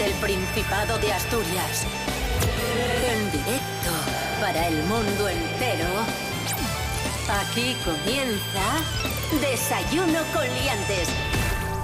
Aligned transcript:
desde 0.00 0.12
el 0.12 0.20
Principado 0.20 0.98
de 0.98 1.12
Asturias. 1.12 1.84
En 3.12 3.32
directo 3.32 3.90
para 4.40 4.68
el 4.68 4.82
mundo 4.84 5.28
entero. 5.28 5.88
Aquí 7.40 7.76
comienza 7.84 8.80
Desayuno 9.40 10.20
con 10.32 10.44
Liantes. 10.44 11.08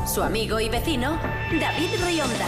Su 0.07 0.23
amigo 0.23 0.61
y 0.61 0.69
vecino, 0.69 1.19
David 1.61 1.91
Rionda. 2.05 2.47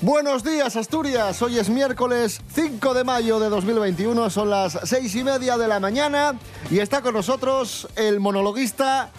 Buenos 0.00 0.44
días, 0.44 0.76
Asturias. 0.76 1.40
Hoy 1.42 1.58
es 1.58 1.68
miércoles 1.68 2.40
5 2.54 2.94
de 2.94 3.04
mayo 3.04 3.40
de 3.40 3.48
2021. 3.48 4.30
Son 4.30 4.50
las 4.50 4.78
seis 4.84 5.14
y 5.14 5.24
media 5.24 5.56
de 5.58 5.68
la 5.68 5.80
mañana 5.80 6.38
y 6.70 6.78
está 6.78 7.02
con 7.02 7.14
nosotros 7.14 7.88
el 7.96 8.20
monologuista 8.20 9.10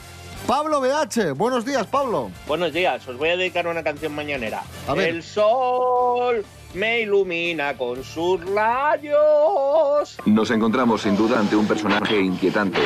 Pablo 0.47 0.81
BH. 0.81 1.33
Buenos 1.35 1.65
días, 1.65 1.85
Pablo. 1.87 2.31
Buenos 2.47 2.73
días. 2.73 3.07
Os 3.07 3.17
voy 3.17 3.29
a 3.29 3.37
dedicar 3.37 3.67
una 3.67 3.83
canción 3.83 4.13
mañanera. 4.13 4.63
A 4.87 4.93
ver. 4.93 5.09
El 5.09 5.23
sol 5.23 6.43
me 6.73 7.01
ilumina 7.01 7.75
con 7.77 8.03
sus 8.03 8.43
rayos. 8.45 10.17
Nos 10.25 10.51
encontramos 10.51 11.01
sin 11.01 11.15
duda 11.15 11.39
ante 11.39 11.55
un 11.55 11.67
personaje 11.67 12.19
inquietante. 12.19 12.79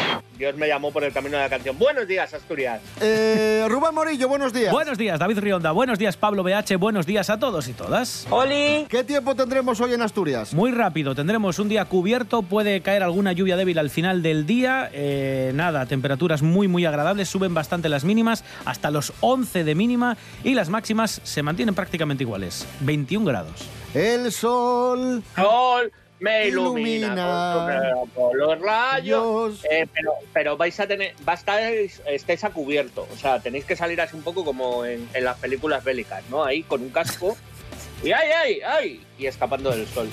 Dios 0.43 0.57
me 0.57 0.67
llamó 0.67 0.91
por 0.91 1.05
el 1.05 1.13
camino 1.13 1.37
de 1.37 1.43
la 1.43 1.49
canción. 1.49 1.79
Buenos 1.79 2.05
días, 2.05 2.33
Asturias. 2.33 2.81
Eh, 2.99 3.65
Rubén 3.69 3.95
Morillo, 3.95 4.27
buenos 4.27 4.51
días. 4.51 4.73
Buenos 4.73 4.97
días, 4.97 5.17
David 5.17 5.39
Rionda. 5.39 5.71
Buenos 5.71 5.97
días, 5.97 6.17
Pablo 6.17 6.43
BH. 6.43 6.75
Buenos 6.77 7.05
días 7.05 7.29
a 7.29 7.39
todos 7.39 7.69
y 7.69 7.71
todas. 7.71 8.27
¡Oli! 8.29 8.85
¿Qué 8.89 9.05
tiempo 9.05 9.35
tendremos 9.35 9.79
hoy 9.79 9.93
en 9.93 10.01
Asturias? 10.01 10.53
Muy 10.53 10.71
rápido, 10.71 11.15
tendremos 11.15 11.59
un 11.59 11.69
día 11.69 11.85
cubierto, 11.85 12.41
puede 12.41 12.81
caer 12.81 13.03
alguna 13.03 13.31
lluvia 13.31 13.55
débil 13.55 13.79
al 13.79 13.89
final 13.89 14.21
del 14.21 14.45
día. 14.45 14.89
Eh, 14.91 15.53
nada, 15.55 15.85
temperaturas 15.85 16.41
muy, 16.41 16.67
muy 16.67 16.85
agradables, 16.85 17.29
suben 17.29 17.53
bastante 17.53 17.87
las 17.87 18.03
mínimas, 18.03 18.43
hasta 18.65 18.91
los 18.91 19.13
11 19.21 19.63
de 19.63 19.75
mínima, 19.75 20.17
y 20.43 20.55
las 20.55 20.67
máximas 20.67 21.21
se 21.23 21.41
mantienen 21.41 21.73
prácticamente 21.73 22.25
iguales, 22.25 22.67
21 22.81 23.25
grados. 23.25 23.65
El 23.93 24.29
sol. 24.29 25.23
Sol 25.37 25.93
me 26.19 26.47
Ilumina. 26.47 27.07
ilumina 27.07 27.95
con, 27.95 28.09
su- 28.09 28.13
con 28.13 28.37
los 28.37 28.59
rayos. 28.61 29.65
Eh, 29.69 29.87
pero, 29.93 30.13
pero 30.31 30.57
vais 30.57 30.79
a 30.79 30.87
tener, 30.87 31.13
va 31.27 31.33
a 31.33 31.35
estar, 31.35 31.61
estáis 31.61 32.43
a 32.43 32.49
cubierto. 32.51 33.07
O 33.13 33.17
sea, 33.17 33.39
tenéis 33.39 33.65
que 33.65 33.75
salir 33.75 33.99
así 34.01 34.15
un 34.15 34.23
poco 34.23 34.45
como 34.45 34.85
en, 34.85 35.07
en 35.13 35.23
las 35.23 35.37
películas 35.37 35.83
bélicas, 35.83 36.23
¿no? 36.29 36.43
Ahí 36.43 36.63
con 36.63 36.81
un 36.81 36.89
casco. 36.89 37.35
Y 38.03 38.11
ay, 38.11 38.29
ay, 38.43 38.59
ay. 38.65 39.05
Y 39.17 39.25
escapando 39.27 39.69
del 39.71 39.87
sol. 39.87 40.09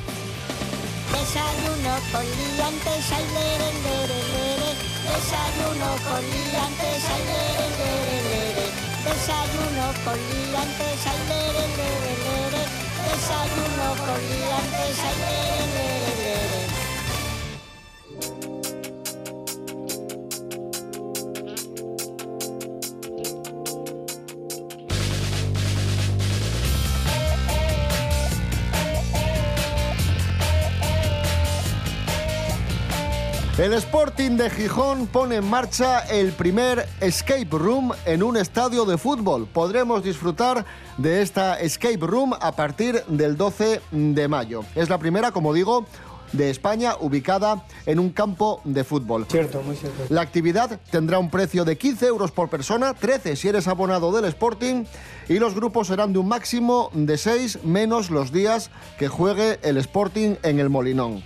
Desayuno 1.10 1.94
con 2.12 2.24
liantes, 2.24 3.12
ay, 3.12 3.24
lere, 3.34 3.70
lere, 3.82 4.18
lere. 4.34 4.70
Desayuno 5.10 5.90
con 6.06 6.22
liantes, 6.22 7.02
ay, 7.10 7.22
lere, 7.30 7.66
lere, 7.78 8.16
lere. 8.30 8.66
Desayuno 9.04 9.86
con 10.04 10.18
liantes, 10.30 11.00
ay, 11.06 11.20
lere, 11.30 11.64
lere, 11.78 12.12
lere. 12.26 12.62
Desayuno 13.10 13.88
con 14.06 14.20
liantes, 14.30 14.98
ay, 15.02 15.16
lere, 15.18 15.50
lere, 15.50 15.74
lere. 15.74 15.79
El 33.60 33.74
Sporting 33.74 34.38
de 34.38 34.48
Gijón 34.48 35.06
pone 35.06 35.36
en 35.36 35.44
marcha 35.44 35.98
el 36.08 36.32
primer 36.32 36.88
escape 37.02 37.46
room 37.50 37.92
en 38.06 38.22
un 38.22 38.38
estadio 38.38 38.86
de 38.86 38.96
fútbol. 38.96 39.46
Podremos 39.46 40.02
disfrutar 40.02 40.64
de 40.96 41.20
esta 41.20 41.60
escape 41.60 41.98
room 41.98 42.32
a 42.40 42.52
partir 42.52 43.04
del 43.04 43.36
12 43.36 43.82
de 43.90 44.28
mayo. 44.28 44.64
Es 44.74 44.88
la 44.88 44.96
primera, 44.96 45.30
como 45.30 45.52
digo, 45.52 45.84
de 46.32 46.48
España 46.48 46.94
ubicada 47.00 47.62
en 47.86 47.98
un 47.98 48.10
campo 48.10 48.60
de 48.64 48.84
fútbol. 48.84 49.26
Cierto, 49.30 49.62
muy 49.62 49.76
cierto. 49.76 50.04
La 50.08 50.20
actividad 50.22 50.80
tendrá 50.90 51.18
un 51.18 51.30
precio 51.30 51.64
de 51.64 51.76
15 51.78 52.06
euros 52.06 52.30
por 52.30 52.48
persona, 52.48 52.94
13 52.94 53.36
si 53.36 53.48
eres 53.48 53.68
abonado 53.68 54.12
del 54.12 54.24
Sporting 54.26 54.84
y 55.28 55.38
los 55.38 55.54
grupos 55.54 55.86
serán 55.86 56.12
de 56.12 56.18
un 56.18 56.26
máximo 56.28 56.90
de 56.92 57.16
6 57.16 57.60
menos 57.64 58.10
los 58.10 58.32
días 58.32 58.70
que 58.98 59.06
juegue 59.08 59.60
el 59.62 59.76
Sporting 59.76 60.34
en 60.42 60.58
el 60.58 60.70
Molinón. 60.70 61.22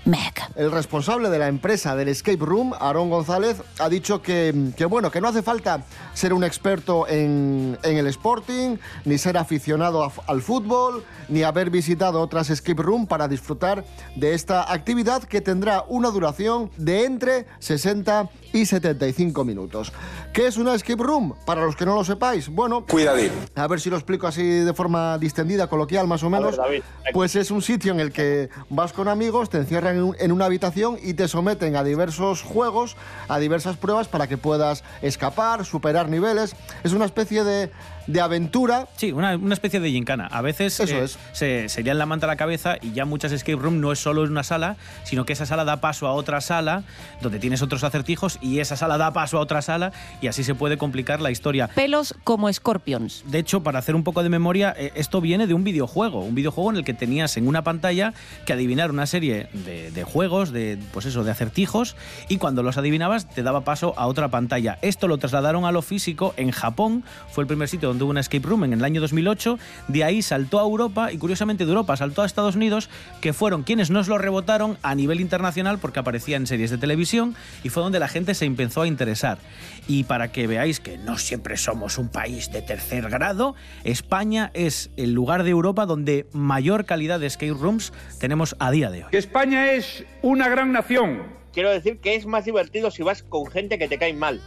El 0.57 0.71
responsable 0.71 1.31
de 1.31 1.39
la 1.39 1.49
empresa 1.49 1.97
del 1.97 2.09
Escape 2.09 2.37
Room, 2.45 2.75
Aarón 2.79 3.09
González, 3.09 3.57
ha 3.79 3.89
dicho 3.89 4.21
que, 4.21 4.73
que, 4.77 4.85
bueno, 4.85 5.11
que 5.11 5.21
no 5.23 5.29
hace 5.29 5.43
falta 5.43 5.85
ser 6.13 6.35
un 6.35 6.45
experto 6.45 7.09
en, 7.09 7.79
en 7.83 7.97
el 7.97 8.07
Sporting, 8.09 8.77
ni 9.07 9.17
ser 9.17 9.39
aficionado 9.39 10.05
a- 10.05 10.13
al 10.27 10.43
fútbol, 10.43 11.03
ni 11.31 11.43
haber 11.43 11.71
visitado 11.71 12.21
otras 12.21 12.51
Escape 12.51 12.83
Room 12.83 13.07
para 13.07 13.27
disfrutar 13.27 13.85
de 14.17 14.35
esta 14.35 14.71
actividad 14.71 15.23
que 15.25 15.41
tendrá 15.41 15.85
una 15.89 16.11
duración 16.11 16.44
de 16.77 17.05
entre 17.05 17.47
60 17.59 18.31
y 18.55 18.65
75 18.67 19.45
minutos. 19.45 19.93
¿Qué 20.33 20.47
es 20.47 20.57
una 20.57 20.75
Escape 20.75 21.03
Room? 21.03 21.35
Para 21.45 21.65
los 21.65 21.77
que 21.77 21.85
no 21.85 21.95
lo 21.95 22.05
sepáis, 22.05 22.49
bueno, 22.49 22.87
Cuidadín. 22.87 23.33
a 23.57 23.67
ver 23.67 23.81
si 23.81 23.91
lo 23.91 23.97
explico 23.97 24.27
así 24.27 24.43
de 24.43 24.73
forma 24.73 25.19
distendida, 25.19 25.67
coloquial 25.67 26.07
más 26.07 26.23
o 26.23 26.31
menos. 26.31 26.57
David, 26.57 26.83
pues 27.13 27.35
es 27.37 27.51
un 27.51 27.61
sitio 27.61 27.93
en 27.93 28.01
el 28.01 28.13
que 28.13 28.49
vas 28.71 28.93
con 28.93 29.09
amigos, 29.09 29.51
te 29.51 29.59
encierran 29.59 29.97
en, 29.97 30.03
un- 30.05 30.17
en 30.19 30.33
una 30.33 30.45
habitación 30.47 30.97
y 31.03 31.15
te 31.15 31.29
someten 31.29 31.77
a 31.77 31.85
diversos 31.85 32.43
juegos, 32.43 32.97
a 33.29 33.39
diversas 33.39 33.77
pruebas 33.77 34.09
para 34.09 34.27
que 34.29 34.39
puedas 34.39 34.85
escapar, 35.03 35.65
superar 35.65 36.09
niveles. 36.09 36.55
Es 36.85 36.93
una 36.93 37.05
especie 37.07 37.43
de, 37.45 37.71
de 38.07 38.21
aventura. 38.21 38.87
Sí, 38.97 39.11
una, 39.13 39.35
una 39.37 39.55
especie 39.55 39.81
de 39.81 39.91
gincana. 39.91 40.29
A 40.31 40.43
veces 40.43 40.79
Eso 40.79 40.95
eh, 40.95 41.05
es. 41.05 41.19
se, 41.33 41.69
se 41.69 41.83
lían 41.83 41.99
la 41.99 42.07
manta 42.07 42.27
a 42.27 42.29
la 42.29 42.37
cabeza 42.37 42.77
y 42.81 42.93
ya 42.93 43.05
muchas 43.05 43.33
escape 43.33 43.57
room 43.61 43.81
no 43.81 43.91
es 43.91 43.99
solo 43.99 44.23
una 44.23 44.45
sala, 44.45 44.77
sino 45.03 45.25
que 45.27 45.33
esa 45.33 45.45
sala 45.45 45.65
da 45.65 45.81
paso 45.81 46.07
a 46.07 46.13
otra 46.13 46.41
sala 46.41 46.85
donde 47.21 47.39
tienes 47.41 47.61
otros 47.63 47.83
acertijos 47.85 48.39
y 48.45 48.61
esa 48.61 48.77
sala 48.77 48.99
da 48.99 49.13
paso 49.13 49.39
a 49.39 49.41
otra 49.41 49.63
sala 49.63 49.93
y 50.21 50.29
así 50.29 50.45
se 50.45 50.55
puede 50.55 50.77
complicar 50.77 51.21
la 51.21 51.31
historia. 51.31 51.69
pelos 51.69 52.15
como 52.23 52.53
Scorpions. 52.53 53.25
De 53.27 53.39
hecho, 53.39 53.63
para 53.63 53.79
hacer 53.79 53.95
un 53.95 54.05
poco 54.05 54.23
de 54.23 54.29
memoria, 54.29 54.75
eh, 54.77 54.93
esto 54.95 55.21
viene 55.21 55.47
de 55.47 55.55
un 55.55 55.65
videojuego, 55.65 56.21
un 56.21 56.35
videojuego 56.35 56.71
en 56.71 56.77
el 56.77 56.85
que 56.85 56.95
tenías 56.95 57.37
en 57.37 57.49
una 57.49 57.65
pantalla 57.65 58.13
que 58.45 58.53
adivinar 58.53 58.91
una 58.91 59.07
serie 59.07 59.49
de, 59.53 59.91
de 59.91 60.05
juegos, 60.05 60.53
de 60.53 60.79
pues 60.93 61.07
eso, 61.07 61.25
de 61.25 61.31
acertijos, 61.31 61.97
y 62.29 62.37
cuando 62.37 62.63
los 62.63 62.77
adivinabas 62.77 63.29
te 63.29 63.43
daba 63.43 63.63
paso 63.63 63.95
a 63.97 64.07
otra 64.07 64.29
pantalla. 64.29 64.79
Esto 64.83 65.09
lo 65.09 65.17
trasladaron 65.17 65.65
a 65.65 65.73
lo 65.73 65.81
físico 65.81 66.35
en 66.37 66.51
Japón, 66.51 67.05
fue 67.31 67.43
el 67.43 67.49
primer 67.49 67.69
sitio 67.69 67.89
donde 67.89 68.05
hubo 68.05 68.11
una 68.11 68.21
escape 68.21 68.47
room 68.47 68.65
en 68.65 68.75
el 68.75 68.85
año 68.85 69.01
2008, 69.01 69.59
de 69.89 70.05
ahí 70.05 70.21
saltó 70.21 70.61
a 70.61 70.63
Europa 70.63 71.13
y 71.13 71.19
curiosamente 71.19 71.65
de 71.65 71.71
Europa 71.71 71.97
saltó 71.97 72.23
a 72.23 72.27
Estados 72.27 72.57
Unidos, 72.57 72.91
que 73.21 73.33
fueron 73.33 73.63
quienes 73.63 73.91
nos 73.91 74.09
lo 74.09 74.19
rebotaron 74.19 74.77
a 74.83 74.95
nivel 74.95 75.21
internacional 75.21 75.79
porque 75.79 76.01
aparecía 76.01 76.37
en 76.37 76.47
series 76.47 76.71
de 76.71 76.79
televisión 76.79 77.35
y 77.63 77.71
fue 77.71 77.83
donde 77.83 77.99
la 77.99 78.09
gente 78.09 78.34
se 78.35 78.45
empezó 78.45 78.83
a 78.83 78.87
interesar. 78.87 79.39
Y 79.87 80.05
para 80.05 80.33
que 80.33 80.47
veáis 80.47 80.81
que 80.81 80.97
no 80.99 81.19
siempre 81.19 81.57
somos 81.57 81.99
un 81.99 82.09
país 82.09 82.51
de 82.53 82.63
tercer 82.63 83.09
grado, 83.11 83.55
España 83.85 84.51
es 84.55 84.91
el 84.97 85.13
lugar 85.13 85.43
de 85.43 85.51
Europa 85.51 85.87
donde 85.87 86.27
mayor 86.33 86.85
calidad 86.85 87.21
de 87.21 87.27
escape 87.27 87.53
rooms 87.53 87.93
tenemos 88.19 88.57
a 88.59 88.71
día 88.71 88.91
de 88.91 89.05
hoy. 89.05 89.11
que 89.11 89.19
España 89.19 89.73
es 89.73 90.05
una 90.23 90.49
gran 90.49 90.73
nación. 90.73 91.23
Quiero 91.53 91.71
decir 91.71 92.01
que 92.01 92.17
es 92.17 92.27
más 92.27 92.45
divertido 92.45 92.91
si 92.91 93.03
vas 93.03 93.23
con 93.23 93.47
gente 93.47 93.79
que 93.79 93.89
te 93.89 93.99
cae 93.99 94.13
mal. 94.13 94.41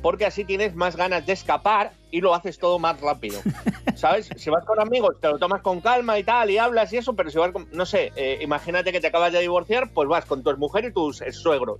Porque 0.00 0.26
así 0.26 0.44
tienes 0.44 0.74
más 0.74 0.96
ganas 0.96 1.24
de 1.26 1.32
escapar 1.32 1.92
y 2.10 2.20
lo 2.20 2.34
haces 2.34 2.58
todo 2.58 2.78
más 2.80 3.00
rápido. 3.00 3.40
¿Sabes? 3.94 4.28
Si 4.36 4.50
vas 4.50 4.64
con 4.64 4.80
amigos, 4.80 5.16
te 5.20 5.28
lo 5.28 5.38
tomas 5.38 5.62
con 5.62 5.80
calma 5.80 6.18
y 6.18 6.24
tal, 6.24 6.50
y 6.50 6.58
hablas 6.58 6.92
y 6.92 6.96
eso, 6.96 7.14
pero 7.14 7.30
si 7.30 7.38
vas 7.38 7.52
con. 7.52 7.68
No 7.72 7.86
sé, 7.86 8.12
eh, 8.16 8.38
imagínate 8.42 8.90
que 8.90 9.00
te 9.00 9.06
acabas 9.06 9.32
de 9.32 9.40
divorciar, 9.40 9.90
pues 9.92 10.08
vas 10.08 10.24
con 10.24 10.42
tu 10.42 10.56
mujer 10.56 10.86
y 10.86 10.92
tus 10.92 11.22
suegros. 11.30 11.78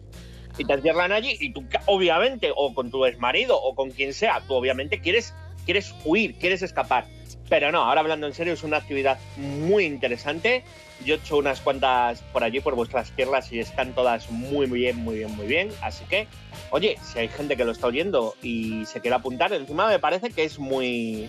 Y 0.58 0.64
te 0.64 0.74
encierran 0.74 1.12
allí, 1.12 1.36
y 1.40 1.52
tú, 1.52 1.64
obviamente, 1.86 2.52
o 2.54 2.74
con 2.74 2.90
tu 2.90 3.06
exmarido, 3.06 3.60
o 3.60 3.74
con 3.74 3.90
quien 3.90 4.12
sea, 4.12 4.42
tú 4.46 4.54
obviamente 4.54 5.00
quieres, 5.00 5.34
quieres 5.64 5.94
huir, 6.04 6.34
quieres 6.34 6.62
escapar. 6.62 7.06
Pero 7.48 7.72
no, 7.72 7.82
ahora 7.82 8.00
hablando 8.00 8.26
en 8.26 8.34
serio, 8.34 8.52
es 8.52 8.62
una 8.62 8.78
actividad 8.78 9.18
muy 9.36 9.84
interesante. 9.84 10.64
Yo 11.04 11.14
he 11.14 11.18
hecho 11.18 11.36
unas 11.36 11.60
cuantas 11.60 12.22
por 12.32 12.44
allí, 12.44 12.60
por 12.60 12.74
vuestras 12.74 13.10
tierras, 13.12 13.52
y 13.52 13.58
están 13.58 13.94
todas 13.94 14.30
muy 14.30 14.66
bien, 14.66 14.96
muy 14.96 15.18
bien, 15.18 15.34
muy 15.34 15.46
bien. 15.46 15.70
Así 15.82 16.04
que, 16.04 16.28
oye, 16.70 16.96
si 17.02 17.18
hay 17.18 17.28
gente 17.28 17.56
que 17.56 17.64
lo 17.64 17.72
está 17.72 17.88
oyendo 17.88 18.34
y 18.42 18.84
se 18.86 19.00
quiere 19.00 19.16
apuntar, 19.16 19.52
encima 19.52 19.88
me 19.88 19.98
parece 19.98 20.30
que 20.30 20.44
es 20.44 20.58
muy... 20.58 21.28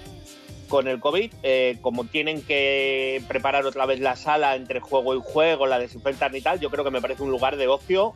Con 0.70 0.88
el 0.88 1.00
COVID, 1.00 1.32
eh, 1.44 1.78
como 1.82 2.06
tienen 2.06 2.42
que 2.42 3.22
preparar 3.28 3.66
otra 3.66 3.86
vez 3.86 4.00
la 4.00 4.16
sala 4.16 4.56
entre 4.56 4.80
juego 4.80 5.14
y 5.14 5.20
juego, 5.22 5.68
la 5.68 5.78
desinfectan 5.78 6.36
y 6.36 6.42
tal, 6.42 6.60
yo 6.60 6.72
creo 6.72 6.84
que 6.84 6.90
me 6.90 7.02
parece 7.02 7.22
un 7.22 7.30
lugar 7.30 7.58
de 7.58 7.68
ocio 7.68 8.16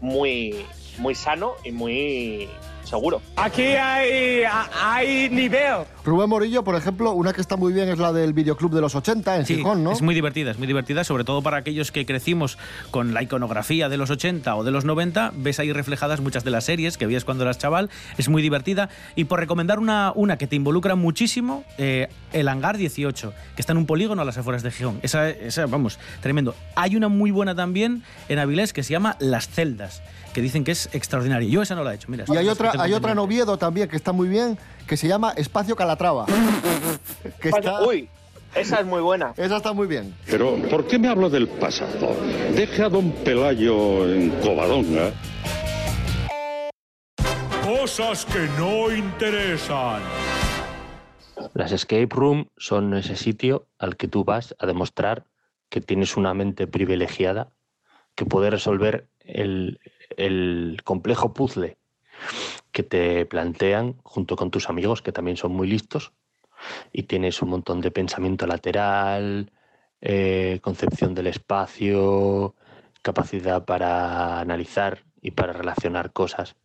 muy, 0.00 0.66
muy 0.98 1.14
sano 1.14 1.54
y 1.64 1.72
muy 1.72 2.48
seguro. 2.88 3.20
Aquí 3.36 3.62
hay, 3.62 4.42
hay 4.82 5.28
nivel. 5.30 5.84
Rubén 6.04 6.28
Morillo, 6.28 6.64
por 6.64 6.74
ejemplo, 6.74 7.12
una 7.12 7.32
que 7.32 7.40
está 7.40 7.56
muy 7.56 7.72
bien 7.72 7.88
es 7.88 7.98
la 7.98 8.12
del 8.12 8.32
videoclub 8.32 8.72
de 8.74 8.80
los 8.80 8.94
80 8.94 9.36
en 9.36 9.46
Sí, 9.46 9.56
Gijón, 9.56 9.84
¿no? 9.84 9.92
es 9.92 10.00
muy 10.02 10.14
divertida, 10.14 10.50
es 10.50 10.58
muy 10.58 10.66
divertida, 10.66 11.04
sobre 11.04 11.24
todo 11.24 11.42
para 11.42 11.58
aquellos 11.58 11.92
que 11.92 12.06
crecimos 12.06 12.56
con 12.90 13.12
la 13.12 13.22
iconografía 13.22 13.88
de 13.88 13.98
los 13.98 14.10
80 14.10 14.56
o 14.56 14.64
de 14.64 14.70
los 14.70 14.84
90, 14.84 15.32
ves 15.36 15.60
ahí 15.60 15.72
reflejadas 15.72 16.20
muchas 16.20 16.44
de 16.44 16.50
las 16.50 16.64
series 16.64 16.96
que 16.96 17.06
veías 17.06 17.24
cuando 17.24 17.44
eras 17.44 17.58
chaval, 17.58 17.90
es 18.16 18.28
muy 18.28 18.40
divertida. 18.40 18.88
Y 19.16 19.24
por 19.24 19.38
recomendar 19.38 19.78
una, 19.78 20.12
una 20.14 20.38
que 20.38 20.46
te 20.46 20.56
involucra 20.56 20.94
muchísimo, 20.94 21.64
eh, 21.76 22.08
El 22.32 22.48
Hangar 22.48 22.78
18, 22.78 23.32
que 23.54 23.62
está 23.62 23.72
en 23.72 23.78
un 23.78 23.86
polígono 23.86 24.22
a 24.22 24.24
las 24.24 24.38
afueras 24.38 24.62
de 24.62 24.70
Gijón. 24.70 25.00
Esa, 25.02 25.28
esa, 25.28 25.66
vamos, 25.66 25.98
tremendo. 26.22 26.54
Hay 26.74 26.96
una 26.96 27.08
muy 27.08 27.30
buena 27.30 27.54
también 27.54 28.02
en 28.28 28.38
Avilés 28.38 28.72
que 28.72 28.82
se 28.82 28.92
llama 28.92 29.16
Las 29.20 29.48
Celdas, 29.48 30.02
que 30.32 30.40
dicen 30.40 30.64
que 30.64 30.72
es 30.72 30.88
extraordinaria. 30.92 31.48
Yo 31.48 31.62
esa 31.62 31.74
no 31.74 31.84
la 31.84 31.92
he 31.92 31.96
hecho, 31.96 32.08
mira. 32.10 32.24
Y 32.28 32.36
hay 32.36 32.48
otra, 32.48 32.72
hay 32.78 32.92
otra 32.92 33.12
en. 33.12 33.18
Oviedo 33.18 33.56
también 33.58 33.88
que 33.88 33.96
está 33.96 34.12
muy 34.12 34.28
bien, 34.28 34.58
que 34.86 34.96
se 34.96 35.08
llama 35.08 35.32
Espacio 35.36 35.74
Calatrava. 35.76 36.26
que 37.40 37.48
está- 37.48 37.82
Uy, 37.86 38.08
esa 38.54 38.80
es 38.80 38.86
muy 38.86 39.00
buena. 39.00 39.34
Esa 39.36 39.56
está 39.58 39.72
muy 39.72 39.86
bien. 39.86 40.14
Pero, 40.26 40.56
¿por 40.70 40.86
qué 40.86 40.98
me 40.98 41.08
hablo 41.08 41.28
del 41.30 41.48
pasado? 41.48 42.16
Deje 42.54 42.82
a 42.82 42.88
don 42.88 43.10
Pelayo 43.12 44.06
en 44.12 44.30
Covadonga. 44.40 45.12
Cosas 47.64 48.24
que 48.24 48.48
no 48.58 48.90
interesan. 48.90 50.00
Las 51.54 51.72
escape 51.72 52.08
room 52.10 52.48
son 52.56 52.94
ese 52.94 53.16
sitio 53.16 53.66
al 53.78 53.96
que 53.96 54.08
tú 54.08 54.24
vas 54.24 54.54
a 54.58 54.66
demostrar 54.66 55.24
que 55.68 55.80
tienes 55.80 56.16
una 56.16 56.32
mente 56.34 56.66
privilegiada, 56.66 57.50
que 58.14 58.24
puede 58.24 58.50
resolver 58.50 59.06
el, 59.20 59.80
el 60.16 60.80
complejo 60.84 61.32
puzzle 61.34 61.76
que 62.72 62.82
te 62.82 63.26
plantean 63.26 63.96
junto 64.02 64.36
con 64.36 64.50
tus 64.50 64.68
amigos, 64.68 65.02
que 65.02 65.12
también 65.12 65.36
son 65.36 65.52
muy 65.52 65.68
listos, 65.68 66.12
y 66.92 67.04
tienes 67.04 67.40
un 67.42 67.50
montón 67.50 67.80
de 67.80 67.90
pensamiento 67.90 68.46
lateral, 68.46 69.50
eh, 70.00 70.60
concepción 70.62 71.14
del 71.14 71.28
espacio, 71.28 72.54
capacidad 73.02 73.64
para 73.64 74.40
analizar 74.40 75.04
y 75.20 75.32
para 75.32 75.52
relacionar 75.52 76.12
cosas. 76.12 76.56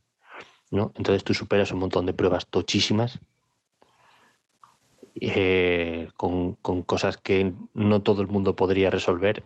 ¿no? 0.72 0.92
Entonces 0.96 1.24
tú 1.24 1.34
superas 1.34 1.72
un 1.72 1.80
montón 1.80 2.06
de 2.06 2.14
pruebas 2.14 2.48
tochísimas 2.48 3.20
eh, 5.22 6.10
con, 6.18 6.56
con 6.56 6.82
cosas 6.82 7.18
que 7.18 7.54
no 7.74 8.02
todo 8.02 8.22
el 8.22 8.28
mundo 8.28 8.56
podría 8.56 8.90
resolver 8.90 9.44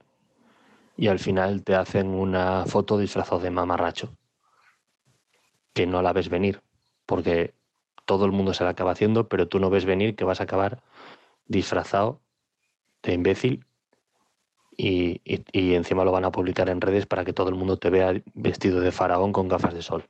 y 0.98 1.08
al 1.08 1.20
final 1.20 1.64
te 1.64 1.76
hacen 1.76 2.08
una 2.08 2.66
foto 2.66 2.98
disfrazado 2.98 3.40
de 3.40 3.52
mamarracho 3.52 4.14
que 5.74 5.86
no 5.86 6.02
la 6.02 6.12
ves 6.14 6.30
venir 6.30 6.62
porque 7.06 7.54
todo 8.06 8.26
el 8.26 8.32
mundo 8.32 8.54
se 8.54 8.64
la 8.64 8.72
acaba 8.72 8.92
haciendo 8.92 9.28
pero 9.28 9.48
tú 9.48 9.60
no 9.60 9.70
ves 9.70 9.86
venir 9.86 10.16
que 10.16 10.24
vas 10.26 10.40
a 10.42 10.44
acabar 10.46 10.82
disfrazado 11.46 12.20
de 13.04 13.14
imbécil 13.14 13.66
y, 14.76 15.22
y- 15.24 15.44
y 15.52 15.76
encima 15.76 16.04
lo 16.04 16.12
van 16.12 16.26
a 16.26 16.32
publicar 16.32 16.70
en 16.70 16.82
redes 16.82 17.06
para 17.06 17.26
que 17.26 17.34
todo 17.34 17.50
el 17.50 17.56
mundo 17.56 17.78
te 17.78 17.90
vea 17.90 18.14
vestido 18.34 18.80
de 18.80 18.92
faraón 18.92 19.32
con 19.34 19.48
gafas 19.48 19.74
de 19.74 19.82
sol. 19.82 20.06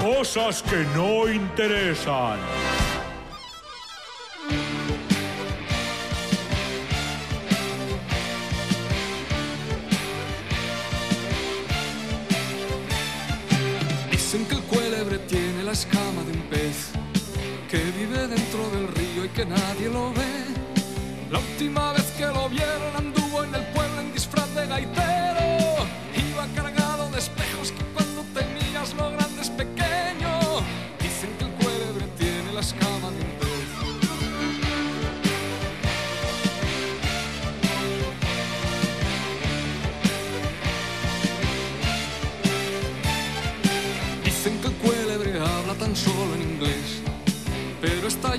Cosas 0.00 0.62
que 0.62 0.84
no 0.94 1.28
interesan. 1.28 2.38
Río 19.48 20.12
y 20.12 20.14
que 20.14 20.17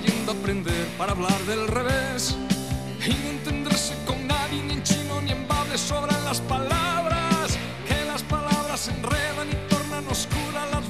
yendo 0.06 0.32
a 0.32 0.36
aprender 0.36 0.88
para 0.98 1.12
hablar 1.12 1.40
del 1.46 1.68
revés. 1.68 2.36
Y 3.06 3.10
no 3.10 3.30
entenderse 3.30 3.96
con 4.06 4.28
nadie, 4.28 4.62
ni 4.64 4.74
en 4.74 4.84
chino 4.84 5.22
ni 5.22 5.32
en 5.32 5.48
bable, 5.48 5.78
sobran 5.78 6.24
las 6.26 6.42
palabras. 6.42 7.58
Que 7.88 8.06
las 8.06 8.24
palabras 8.24 8.88
enredan 8.88 9.50
y 9.50 9.70
tornan 9.70 10.08
oscuras 10.08 10.70
las 10.72 10.89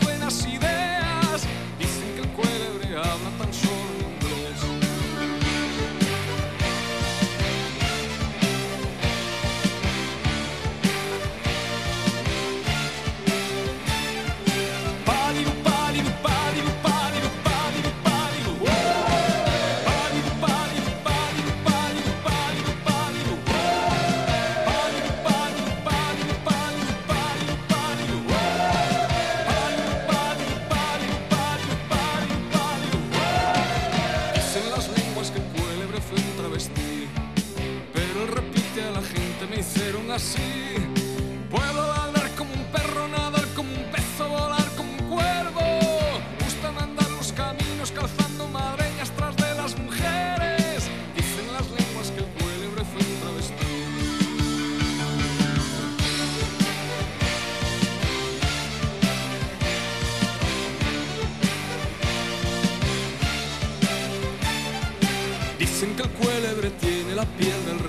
tiene 67.37 67.53
la 67.65 67.88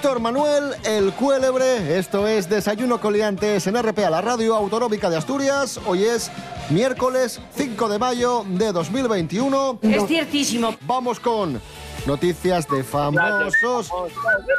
Víctor 0.00 0.20
Manuel, 0.20 0.72
el 0.84 1.12
cuélebre. 1.12 1.98
Esto 1.98 2.26
es 2.26 2.48
Desayuno 2.48 2.98
Coliantes 2.98 3.66
en 3.66 3.76
RPA, 3.76 4.08
la 4.08 4.22
radio 4.22 4.56
autonómica 4.56 5.10
de 5.10 5.18
Asturias. 5.18 5.78
Hoy 5.84 6.04
es 6.04 6.30
miércoles 6.70 7.38
5 7.54 7.86
de 7.86 7.98
mayo 7.98 8.42
de 8.48 8.72
2021. 8.72 9.78
Es 9.82 10.06
ciertísimo. 10.06 10.74
Vamos 10.86 11.20
con 11.20 11.60
Noticias 12.06 12.66
de 12.68 12.82
famosos. 12.82 13.90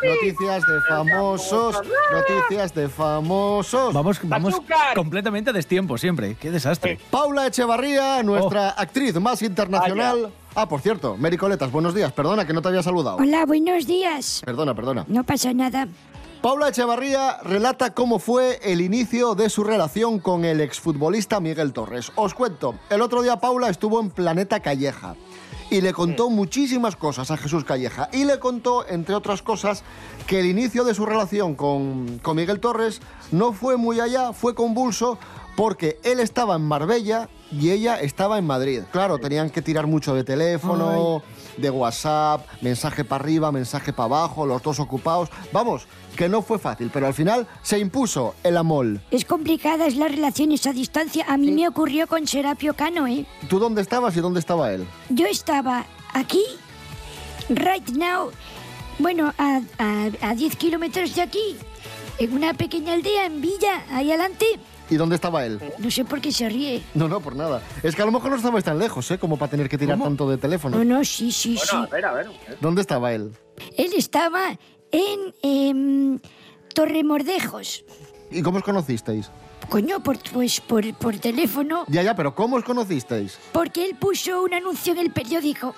Noticias 0.04 0.64
de 0.64 0.82
famosos. 0.88 1.82
Noticias 2.12 2.74
de 2.74 2.88
famosos. 2.88 3.94
Vamos, 3.94 4.20
vamos 4.24 4.62
completamente 4.96 5.50
a 5.50 5.54
destiempo 5.54 5.98
siempre. 5.98 6.36
Qué 6.36 6.52
desastre. 6.52 7.00
Paula 7.10 7.48
Echevarría, 7.48 8.22
nuestra 8.24 8.70
actriz 8.70 9.20
más 9.20 9.42
internacional. 9.42 10.32
Ah, 10.54 10.68
por 10.68 10.82
cierto, 10.82 11.18
Mary 11.18 11.38
Coletas, 11.38 11.72
buenos 11.72 11.96
días. 11.96 12.12
Perdona 12.12 12.46
que 12.46 12.54
no 12.54 12.62
te 12.62 12.68
había 12.68 12.84
saludado. 12.84 13.18
Hola, 13.18 13.46
buenos 13.46 13.88
días. 13.88 14.42
Perdona, 14.46 14.76
perdona. 14.76 15.06
No 15.08 15.24
pasa 15.24 15.54
nada. 15.54 15.88
Paula 16.42 16.70
Echevarría 16.70 17.38
relata 17.44 17.94
cómo 17.94 18.18
fue 18.18 18.60
el 18.64 18.82
inicio 18.82 19.36
de 19.36 19.50
su 19.50 19.64
relación 19.64 20.20
con 20.20 20.44
el 20.44 20.60
exfutbolista 20.60 21.40
Miguel 21.40 21.72
Torres. 21.72 22.12
Os 22.16 22.34
cuento, 22.34 22.76
el 22.90 23.02
otro 23.02 23.22
día 23.22 23.38
Paula 23.38 23.70
estuvo 23.70 24.00
en 24.00 24.10
Planeta 24.10 24.60
Calleja 24.60 25.16
y 25.72 25.80
le 25.80 25.94
contó 25.94 26.30
muchísimas 26.30 26.98
cosas 26.98 27.32
a 27.32 27.38
Jesús 27.38 27.64
Calleja. 27.64 28.10
Y 28.12 28.26
le 28.26 28.40
contó, 28.40 28.86
entre 28.88 29.16
otras 29.16 29.42
cosas, 29.42 29.84
que 30.28 30.42
el 30.42 30.46
inicio 30.46 30.84
de 30.84 30.94
su 30.94 31.06
relación 31.06 31.56
con, 31.56 32.20
con 32.20 32.36
Miguel 32.36 32.60
Torres 32.60 33.02
no 33.32 33.54
fue 33.54 33.78
muy 33.78 34.02
allá, 34.02 34.34
fue 34.34 34.54
convulso, 34.54 35.18
porque 35.56 35.98
él 36.04 36.20
estaba 36.20 36.58
en 36.58 36.64
Marbella 36.64 37.30
y 37.52 37.72
ella 37.72 38.00
estaba 38.00 38.38
en 38.38 38.46
Madrid. 38.46 38.82
Claro, 38.92 39.18
tenían 39.18 39.50
que 39.50 39.62
tirar 39.62 39.88
mucho 39.88 40.14
de 40.16 40.24
teléfono, 40.24 41.22
de 41.58 41.70
WhatsApp, 41.70 42.46
mensaje 42.62 43.04
para 43.04 43.24
arriba, 43.24 43.52
mensaje 43.52 43.94
para 43.94 44.06
abajo, 44.06 44.46
los 44.46 44.62
dos 44.64 44.80
ocupados. 44.80 45.30
Vamos, 45.52 45.88
que 46.16 46.30
no 46.30 46.42
fue 46.42 46.60
fácil, 46.60 46.90
pero 46.94 47.08
al 47.08 47.14
final 47.14 47.48
se 47.62 47.80
impuso 47.80 48.36
el 48.44 48.58
amor. 48.58 49.00
Es 49.12 49.26
complicada 49.26 49.88
es 49.88 49.96
las 49.96 50.12
relaciones 50.12 50.66
a 50.66 50.74
distancia. 50.74 51.26
A 51.28 51.38
mí 51.38 51.52
me 51.52 51.68
ocurrió 51.68 52.08
con 52.08 52.28
Serapio 52.28 52.74
Cano, 52.74 53.08
¿eh? 53.08 53.26
¿Tú 53.50 53.60
dónde 53.60 53.82
estabas 53.82 54.16
y 54.16 54.22
dónde 54.22 54.40
estaba 54.40 54.72
él? 54.72 54.86
Yo 55.10 55.26
estaba 55.28 55.86
aquí, 56.14 56.44
right 57.50 57.90
now, 57.90 58.32
bueno, 59.00 59.34
a, 59.38 59.62
a, 59.78 60.30
a 60.30 60.36
10 60.36 60.56
kilómetros 60.56 61.16
de 61.16 61.22
aquí, 61.22 61.58
en 62.20 62.34
una 62.34 62.54
pequeña 62.54 62.94
aldea 62.94 63.26
en 63.26 63.42
Villa, 63.42 63.84
ahí 63.92 64.12
adelante. 64.12 64.46
¿Y 64.92 64.98
dónde 64.98 65.16
estaba 65.16 65.46
él? 65.46 65.58
No 65.78 65.90
sé 65.90 66.04
por 66.04 66.20
qué 66.20 66.34
se 66.34 66.50
ríe. 66.50 66.84
No, 66.94 67.08
no, 67.08 67.22
por 67.22 67.34
nada. 67.34 67.62
Es 67.82 67.96
que 67.96 68.02
a 68.02 68.06
lo 68.06 68.12
mejor 68.12 68.30
no 68.30 68.36
estabais 68.36 68.66
tan 68.66 68.78
lejos, 68.78 69.10
¿eh? 69.10 69.18
Como 69.18 69.38
para 69.38 69.50
tener 69.50 69.70
que 69.70 69.78
tirar 69.78 69.98
tanto 69.98 70.30
de 70.30 70.38
teléfono. 70.38 70.78
No, 70.78 70.84
no, 70.84 71.06
sí, 71.06 71.32
sí, 71.32 71.58
sí. 71.58 71.76
a 71.76 71.86
ver, 71.86 72.06
a 72.06 72.12
ver. 72.12 72.30
¿Dónde 72.60 72.82
estaba 72.82 73.14
él? 73.14 73.32
Él 73.78 73.92
estaba 73.96 74.60
en 74.92 75.34
em, 75.42 76.20
Torremordejos. 76.76 77.86
¿Y 78.30 78.42
cómo 78.42 78.58
os 78.58 78.64
conocisteis? 78.64 79.32
Coño, 79.70 80.04
por, 80.04 80.18
pues 80.34 80.60
por, 80.60 80.94
por 80.96 81.18
teléfono. 81.18 81.86
Ya, 81.88 82.04
ya, 82.04 82.14
pero 82.14 82.36
¿cómo 82.36 82.58
os 82.58 82.66
conocisteis? 82.66 83.40
Porque 83.54 83.86
él 83.86 83.96
puso 83.98 84.44
un 84.44 84.54
anuncio 84.54 84.92
en 84.92 85.00
el 85.00 85.12
periódico. 85.12 85.74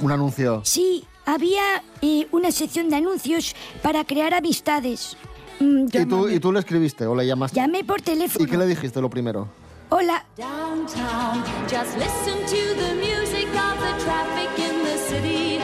Un 0.00 0.12
anuncio. 0.12 0.60
Sí, 0.64 1.04
había 1.26 1.82
eh, 2.02 2.28
una 2.30 2.52
sección 2.52 2.88
de 2.88 2.96
anuncios 2.96 3.56
para 3.82 4.04
crear 4.04 4.32
amistades. 4.32 5.16
Mm, 5.60 5.86
¿Y 5.92 6.06
tú, 6.06 6.28
¿Y 6.28 6.40
tú 6.40 6.52
le 6.52 6.58
escribiste 6.60 7.06
o 7.06 7.14
le 7.14 7.26
llamaste? 7.26 7.56
Llamé 7.56 7.84
por 7.84 8.00
teléfono. 8.02 8.44
¿Y 8.44 8.48
qué 8.48 8.56
le 8.56 8.66
dijiste 8.66 9.00
lo 9.00 9.08
primero? 9.10 9.48
Hola. 9.90 10.24
Downtown, 10.36 11.44
just 11.68 11.96
listen 11.98 12.38
to 12.46 12.74
the 12.80 12.94
music 12.94 13.48
of 13.54 13.78
the 13.80 14.04
traffic 14.04 14.50
in 14.58 14.82
the 14.82 14.98
city. 14.98 15.58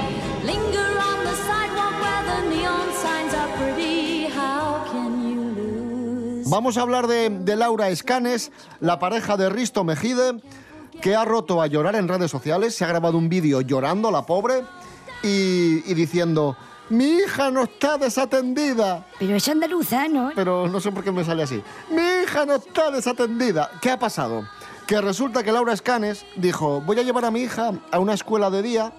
Linger 0.44 0.98
on 0.98 1.24
the 1.24 1.34
sidewalk 1.34 1.94
where 2.00 2.24
the 2.24 2.56
neon 2.56 2.88
signs 3.02 3.34
are 3.34 3.50
pretty. 3.56 4.26
How 4.28 4.84
can 4.92 5.32
you 5.32 5.40
lose? 5.54 6.48
Vamos 6.50 6.76
a 6.76 6.82
hablar 6.82 7.06
de, 7.08 7.30
de 7.30 7.56
Laura 7.56 7.88
Escanes, 7.88 8.52
la 8.80 8.98
pareja 8.98 9.36
de 9.36 9.48
Risto 9.48 9.82
Mejide, 9.84 10.40
que 11.00 11.16
ha 11.16 11.24
roto 11.24 11.60
a 11.60 11.66
llorar 11.66 11.96
en 11.96 12.06
redes 12.06 12.30
sociales. 12.30 12.76
Se 12.76 12.84
ha 12.84 12.88
grabado 12.88 13.18
un 13.18 13.28
vídeo 13.28 13.62
llorando, 13.62 14.10
la 14.10 14.26
pobre, 14.26 14.62
y, 15.24 15.82
y 15.90 15.94
diciendo... 15.94 16.56
Mi 16.90 17.04
hija 17.04 17.52
no 17.52 17.62
está 17.62 17.96
desatendida. 17.96 19.06
Pero 19.18 19.36
es 19.36 19.48
andaluza, 19.48 20.08
¿no? 20.08 20.32
Pero 20.34 20.68
no 20.68 20.80
sé 20.80 20.90
por 20.90 21.04
qué 21.04 21.12
me 21.12 21.24
sale 21.24 21.44
así. 21.44 21.62
Mi 21.90 22.02
hija 22.24 22.44
no 22.44 22.56
está 22.56 22.90
desatendida. 22.90 23.70
¿Qué 23.80 23.92
ha 23.92 23.98
pasado? 23.98 24.44
Que 24.88 25.00
resulta 25.00 25.44
que 25.44 25.52
Laura 25.52 25.72
Escanes 25.72 26.26
dijo, 26.36 26.80
voy 26.80 26.98
a 26.98 27.02
llevar 27.02 27.24
a 27.24 27.30
mi 27.30 27.42
hija 27.42 27.72
a 27.92 27.98
una 28.00 28.14
escuela 28.14 28.50
de 28.50 28.62
día 28.62 28.92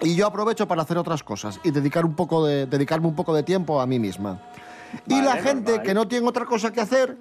y 0.00 0.16
yo 0.16 0.26
aprovecho 0.26 0.66
para 0.66 0.80
hacer 0.80 0.96
otras 0.96 1.22
cosas 1.22 1.60
y 1.62 1.70
dedicar 1.70 2.06
un 2.06 2.14
poco 2.14 2.46
de, 2.46 2.64
dedicarme 2.64 3.06
un 3.06 3.14
poco 3.14 3.34
de 3.34 3.42
tiempo 3.42 3.82
a 3.82 3.86
mí 3.86 3.98
misma. 3.98 4.40
y 5.06 5.20
la 5.20 5.36
gente 5.36 5.82
que 5.82 5.92
no 5.92 6.08
tiene 6.08 6.26
otra 6.26 6.46
cosa 6.46 6.72
que 6.72 6.80
hacer 6.80 7.18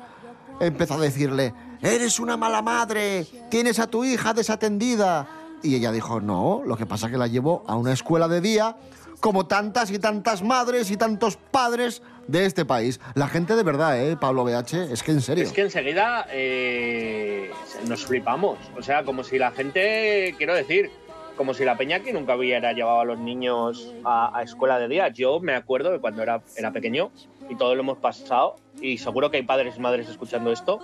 empezó 0.61 0.93
a 0.93 0.99
decirle, 0.99 1.53
eres 1.81 2.21
una 2.21 2.37
mala 2.37 2.61
madre, 2.61 3.27
tienes 3.49 3.79
a 3.79 3.87
tu 3.87 4.05
hija 4.05 4.33
desatendida. 4.33 5.27
Y 5.63 5.75
ella 5.75 5.91
dijo, 5.91 6.19
no, 6.19 6.61
lo 6.65 6.77
que 6.77 6.85
pasa 6.85 7.07
es 7.07 7.13
que 7.13 7.17
la 7.17 7.27
llevo 7.27 7.63
a 7.67 7.75
una 7.75 7.93
escuela 7.93 8.27
de 8.27 8.41
día 8.41 8.75
como 9.21 9.47
tantas 9.47 9.89
y 9.89 9.99
tantas 9.99 10.43
madres 10.43 10.91
y 10.91 10.97
tantos 10.97 11.37
padres 11.37 12.01
de 12.27 12.45
este 12.45 12.65
país. 12.65 12.99
La 13.15 13.29
gente 13.29 13.55
de 13.55 13.63
verdad, 13.63 13.97
¿eh, 13.97 14.17
Pablo 14.17 14.43
BH? 14.43 14.91
Es 14.91 15.01
que 15.01 15.11
en 15.11 15.21
serio. 15.21 15.45
Es 15.45 15.53
que 15.53 15.61
enseguida 15.61 16.27
eh, 16.29 17.49
nos 17.87 18.05
flipamos. 18.05 18.57
O 18.77 18.81
sea, 18.81 19.05
como 19.05 19.23
si 19.23 19.39
la 19.39 19.51
gente, 19.51 20.35
quiero 20.37 20.53
decir, 20.53 20.91
como 21.37 21.53
si 21.53 21.63
la 21.63 21.77
peña 21.77 22.01
que 22.01 22.11
nunca 22.11 22.35
hubiera 22.35 22.73
llevado 22.73 22.99
a 22.99 23.05
los 23.05 23.17
niños 23.17 23.93
a, 24.03 24.41
escuela 24.43 24.77
de 24.77 24.89
día. 24.89 25.07
Yo 25.07 25.39
me 25.39 25.55
acuerdo 25.55 25.91
de 25.91 25.99
cuando 25.99 26.21
era, 26.21 26.41
era 26.57 26.71
pequeño 26.71 27.09
y 27.49 27.55
todo 27.55 27.75
lo 27.75 27.81
hemos 27.81 27.99
pasado, 27.99 28.57
y 28.81 28.97
seguro 28.97 29.31
que 29.31 29.37
hay 29.37 29.43
padres 29.43 29.75
y 29.77 29.79
madres 29.79 30.09
escuchando 30.09 30.51
esto, 30.51 30.79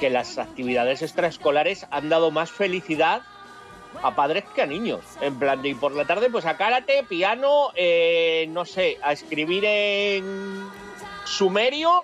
que 0.00 0.10
las 0.10 0.38
actividades 0.38 1.02
extraescolares 1.02 1.86
han 1.90 2.08
dado 2.08 2.30
más 2.30 2.50
felicidad 2.50 3.22
a 4.02 4.14
padres 4.14 4.44
que 4.54 4.62
a 4.62 4.66
niños. 4.66 5.00
En 5.20 5.38
plan 5.38 5.60
de, 5.62 5.70
y 5.70 5.74
por 5.74 5.92
la 5.92 6.04
tarde, 6.04 6.30
pues 6.30 6.46
a 6.46 6.56
karate, 6.56 7.04
piano, 7.04 7.70
eh, 7.74 8.46
no 8.50 8.64
sé, 8.64 8.98
a 9.02 9.12
escribir 9.12 9.64
en 9.64 10.68
sumerio 11.24 12.02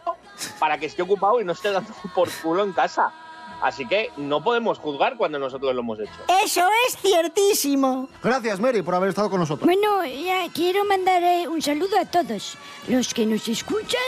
para 0.59 0.79
que 0.79 0.87
esté 0.87 1.03
ocupado 1.03 1.41
y 1.41 1.45
no 1.45 1.53
esté 1.53 1.71
dando 1.73 1.93
por 2.15 2.31
culo 2.43 2.65
en 2.65 2.73
casa. 2.73 3.13
Así 3.61 3.87
que 3.87 4.13
no 4.17 4.43
podemos 4.43 4.79
juzgar 4.79 5.17
cuando 5.17 5.39
nosotros 5.39 5.75
lo 5.75 5.81
hemos 5.81 5.99
hecho. 5.99 6.13
Eso 6.45 6.65
es 6.87 6.97
ciertísimo. 6.99 8.09
Gracias, 8.23 8.61
Mary, 8.61 8.83
por 8.83 8.95
haber 8.95 9.09
estado 9.09 9.29
con 9.31 9.41
nosotros. 9.41 9.67
Bueno, 9.67 10.05
ya 10.05 10.47
quiero 10.55 10.85
mandar 10.85 11.23
eh, 11.25 11.49
un 11.49 11.61
saludo 11.61 11.99
a 11.99 12.05
todos 12.05 12.57
los 12.87 13.13
que 13.13 13.27
nos 13.27 13.49
escuchan 13.49 13.99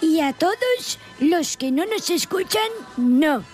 y 0.00 0.20
a 0.20 0.32
todos 0.32 0.98
los 1.20 1.56
que 1.58 1.70
no 1.70 1.84
nos 1.84 2.08
escuchan, 2.08 2.70
no. 2.96 3.44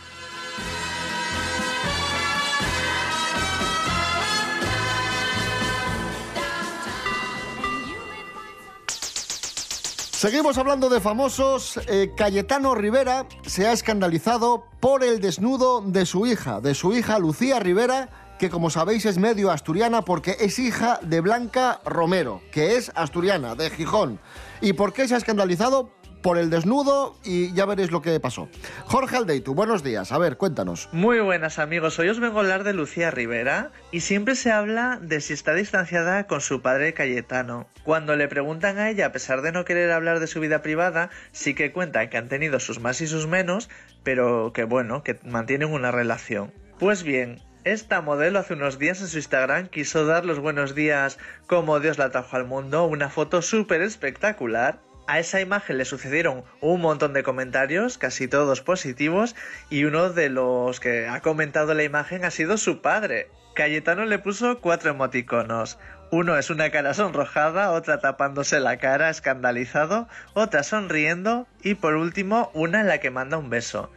Seguimos 10.24 10.56
hablando 10.56 10.88
de 10.88 11.02
famosos. 11.02 11.78
Eh, 11.86 12.12
Cayetano 12.16 12.74
Rivera 12.74 13.26
se 13.44 13.66
ha 13.66 13.72
escandalizado 13.72 14.64
por 14.80 15.04
el 15.04 15.20
desnudo 15.20 15.82
de 15.82 16.06
su 16.06 16.26
hija, 16.26 16.62
de 16.62 16.74
su 16.74 16.94
hija 16.94 17.18
Lucía 17.18 17.60
Rivera, 17.60 18.08
que 18.38 18.48
como 18.48 18.70
sabéis 18.70 19.04
es 19.04 19.18
medio 19.18 19.50
asturiana 19.50 20.00
porque 20.00 20.38
es 20.40 20.58
hija 20.58 20.98
de 21.02 21.20
Blanca 21.20 21.82
Romero, 21.84 22.40
que 22.52 22.76
es 22.76 22.90
asturiana, 22.94 23.54
de 23.54 23.68
Gijón. 23.68 24.18
¿Y 24.62 24.72
por 24.72 24.94
qué 24.94 25.06
se 25.06 25.14
ha 25.14 25.18
escandalizado? 25.18 25.90
Por 26.24 26.38
el 26.38 26.48
desnudo 26.48 27.18
y 27.22 27.52
ya 27.52 27.66
veréis 27.66 27.90
lo 27.90 28.00
que 28.00 28.18
pasó. 28.18 28.48
Jorge 28.86 29.18
Aldeitu, 29.18 29.54
buenos 29.54 29.82
días. 29.84 30.10
A 30.10 30.16
ver, 30.16 30.38
cuéntanos. 30.38 30.88
Muy 30.90 31.20
buenas 31.20 31.58
amigos, 31.58 31.98
hoy 31.98 32.08
os 32.08 32.18
vengo 32.18 32.38
a 32.38 32.40
hablar 32.40 32.64
de 32.64 32.72
Lucía 32.72 33.10
Rivera 33.10 33.72
y 33.92 34.00
siempre 34.00 34.34
se 34.34 34.50
habla 34.50 34.98
de 35.02 35.20
si 35.20 35.34
está 35.34 35.52
distanciada 35.52 36.26
con 36.26 36.40
su 36.40 36.62
padre 36.62 36.94
Cayetano. 36.94 37.66
Cuando 37.82 38.16
le 38.16 38.26
preguntan 38.26 38.78
a 38.78 38.88
ella, 38.88 39.04
a 39.04 39.12
pesar 39.12 39.42
de 39.42 39.52
no 39.52 39.66
querer 39.66 39.92
hablar 39.92 40.18
de 40.18 40.26
su 40.26 40.40
vida 40.40 40.62
privada, 40.62 41.10
sí 41.32 41.52
que 41.52 41.72
cuentan 41.72 42.08
que 42.08 42.16
han 42.16 42.30
tenido 42.30 42.58
sus 42.58 42.80
más 42.80 43.02
y 43.02 43.06
sus 43.06 43.26
menos, 43.26 43.68
pero 44.02 44.54
que 44.54 44.64
bueno, 44.64 45.02
que 45.02 45.18
mantienen 45.24 45.74
una 45.74 45.90
relación. 45.90 46.54
Pues 46.78 47.02
bien, 47.02 47.42
esta 47.64 48.00
modelo 48.00 48.38
hace 48.38 48.54
unos 48.54 48.78
días 48.78 49.02
en 49.02 49.08
su 49.08 49.18
Instagram 49.18 49.66
quiso 49.66 50.06
dar 50.06 50.24
los 50.24 50.38
buenos 50.38 50.74
días 50.74 51.18
como 51.46 51.80
Dios 51.80 51.98
la 51.98 52.10
trajo 52.10 52.34
al 52.34 52.46
mundo, 52.46 52.86
una 52.86 53.10
foto 53.10 53.42
súper 53.42 53.82
espectacular. 53.82 54.80
A 55.06 55.18
esa 55.18 55.40
imagen 55.40 55.76
le 55.76 55.84
sucedieron 55.84 56.44
un 56.62 56.80
montón 56.80 57.12
de 57.12 57.22
comentarios, 57.22 57.98
casi 57.98 58.26
todos 58.26 58.62
positivos, 58.62 59.36
y 59.68 59.84
uno 59.84 60.10
de 60.10 60.30
los 60.30 60.80
que 60.80 61.06
ha 61.08 61.20
comentado 61.20 61.74
la 61.74 61.84
imagen 61.84 62.24
ha 62.24 62.30
sido 62.30 62.56
su 62.56 62.80
padre. 62.80 63.28
Cayetano 63.54 64.06
le 64.06 64.18
puso 64.18 64.60
cuatro 64.60 64.90
emoticonos. 64.90 65.78
Uno 66.10 66.38
es 66.38 66.48
una 66.48 66.70
cara 66.70 66.94
sonrojada, 66.94 67.72
otra 67.72 68.00
tapándose 68.00 68.60
la 68.60 68.78
cara 68.78 69.10
escandalizado, 69.10 70.08
otra 70.32 70.62
sonriendo 70.62 71.46
y 71.62 71.74
por 71.74 71.96
último 71.96 72.50
una 72.54 72.80
en 72.80 72.88
la 72.88 72.98
que 72.98 73.10
manda 73.10 73.36
un 73.36 73.50
beso. 73.50 73.90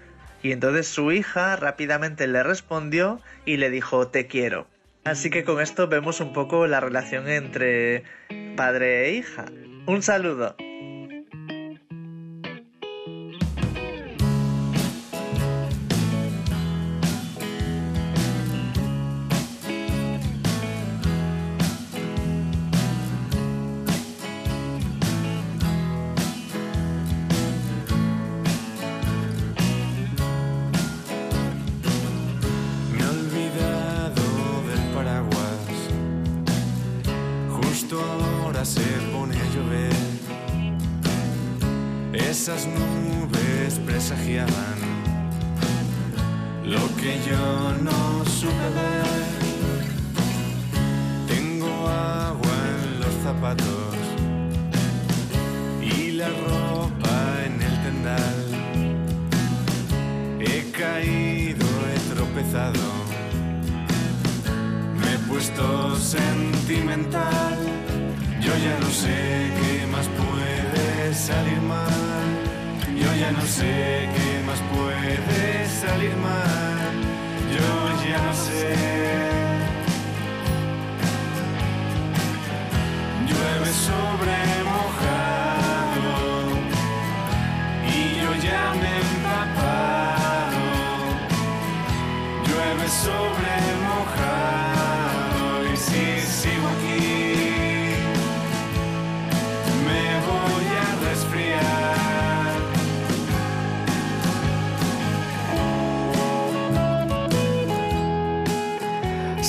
Y 0.43 0.51
entonces 0.51 0.87
su 0.87 1.11
hija 1.11 1.55
rápidamente 1.55 2.27
le 2.27 2.43
respondió 2.43 3.21
y 3.45 3.57
le 3.57 3.69
dijo 3.69 4.09
te 4.09 4.27
quiero. 4.27 4.67
Así 5.05 5.29
que 5.29 5.45
con 5.45 5.61
esto 5.61 5.87
vemos 5.87 6.19
un 6.19 6.33
poco 6.33 6.67
la 6.67 6.81
relación 6.81 7.29
entre 7.29 8.03
padre 8.57 9.05
e 9.07 9.13
hija. 9.13 9.45
Un 9.85 10.03
saludo. 10.03 10.55
Esas 42.39 42.67
nubes 42.67 43.79
presagiaban 43.84 44.77
lo 46.63 46.84
que 46.98 47.20
yo 47.27 47.74
no 47.82 48.24
supe 48.25 48.67
ver. 48.77 49.82
Tengo 51.27 51.67
agua 51.89 52.58
en 52.84 53.00
los 53.01 53.13
zapatos 53.24 53.96
y 55.82 56.12
la 56.12 56.29
ropa 56.29 57.15
en 57.48 57.56
el 57.67 57.75
tendal. 57.86 58.39
He 60.39 60.72
caído, 60.72 61.65
he 61.89 62.00
tropezado, 62.13 62.88
me 65.00 65.15
he 65.15 65.20
puesto 65.27 65.96
sentimental. 65.96 67.58
Yo 68.39 68.51
ya 68.65 68.79
no 68.79 68.89
sé 68.91 69.51
qué 69.60 69.88
más 69.88 70.08
puede 70.10 70.26
salir 71.17 71.59
mal. 71.62 72.27
Yo 72.95 73.13
ya 73.15 73.31
no 73.31 73.41
sé 73.41 74.07
qué 74.15 74.43
más 74.45 74.59
puede 74.74 75.67
salir 75.67 76.15
mal. 76.17 76.93
Yo 77.55 77.69
ya 78.07 78.19
no 78.27 78.33
sé. 78.33 78.75
Llueve 83.27 83.71
sobre 83.88 84.36
mojado 84.74 86.17
y 87.95 88.00
yo 88.21 88.29
ya 88.47 88.63
me 88.81 88.88
he 88.88 89.01
empapado. 89.15 90.63
Llueve 92.47 92.88
sobre 93.05 93.46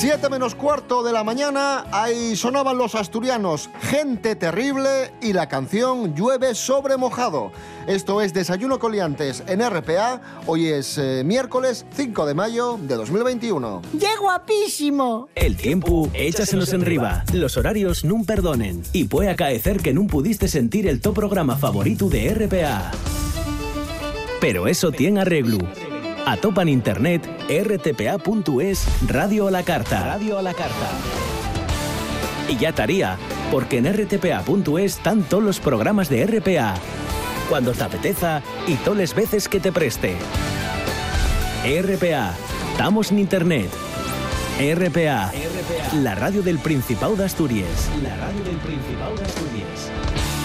7 0.00 0.28
menos 0.30 0.54
cuarto 0.54 1.02
de 1.02 1.12
la 1.12 1.24
mañana, 1.24 1.84
ahí 1.90 2.36
sonaban 2.36 2.78
los 2.78 2.94
asturianos 2.94 3.68
Gente 3.80 4.36
Terrible 4.36 5.12
y 5.20 5.32
la 5.32 5.48
canción 5.48 6.14
Llueve 6.14 6.54
sobre 6.54 6.96
mojado. 6.96 7.50
Esto 7.88 8.22
es 8.22 8.32
Desayuno 8.32 8.78
Coliantes 8.78 9.42
en 9.48 9.60
RPA. 9.60 10.20
Hoy 10.46 10.68
es 10.68 10.98
eh, 10.98 11.24
miércoles 11.24 11.84
5 11.96 12.26
de 12.26 12.34
mayo 12.34 12.78
de 12.80 12.94
2021. 12.94 13.82
¡Qué 13.98 14.16
guapísimo! 14.20 15.30
El 15.34 15.56
tiempo, 15.56 16.08
échasenos 16.14 16.72
en 16.72 16.82
riba. 16.82 17.24
Los 17.32 17.56
horarios 17.56 18.04
no 18.04 18.22
perdonen. 18.22 18.84
Y 18.92 19.06
puede 19.06 19.30
acaecer 19.30 19.80
que 19.80 19.94
no 19.94 20.06
pudiste 20.06 20.46
sentir 20.46 20.86
el 20.86 21.00
top 21.00 21.16
programa 21.16 21.56
favorito 21.56 22.08
de 22.08 22.34
RPA. 22.34 22.92
Pero 24.40 24.68
eso 24.68 24.92
tiene 24.92 25.22
arreglo. 25.22 25.58
Atopan 26.28 26.68
internet 26.68 27.26
rtpa.es 27.49 28.87
Radio 29.08 29.49
a 29.49 29.50
la 29.50 29.62
Carta. 29.62 30.04
Radio 30.04 30.37
a 30.37 30.42
la 30.42 30.52
Carta. 30.52 30.90
Y 32.50 32.58
ya 32.58 32.68
estaría, 32.68 33.16
porque 33.50 33.78
en 33.78 33.90
rtpa.es 33.90 34.85
están 34.85 35.23
todos 35.23 35.42
los 35.42 35.58
programas 35.58 36.11
de 36.11 36.26
RPA. 36.26 36.75
Cuando 37.49 37.73
te 37.73 37.82
apeteza 37.82 38.42
y 38.66 38.75
todas 38.75 38.99
las 38.99 39.14
veces 39.14 39.49
que 39.49 39.58
te 39.58 39.73
preste. 39.73 40.16
RPA. 41.64 42.35
Estamos 42.73 43.11
en 43.11 43.20
internet. 43.20 43.70
RPA. 44.61 45.32
La 46.02 46.14
radio 46.14 46.42
del 46.42 46.58
Principado 46.58 47.16
de 47.16 47.25
Asturias. 47.25 47.88
La 48.02 48.14
radio 48.18 48.44
del 48.44 48.56
Principado 48.58 49.16
de 49.16 49.25
Asturias. 49.25 50.38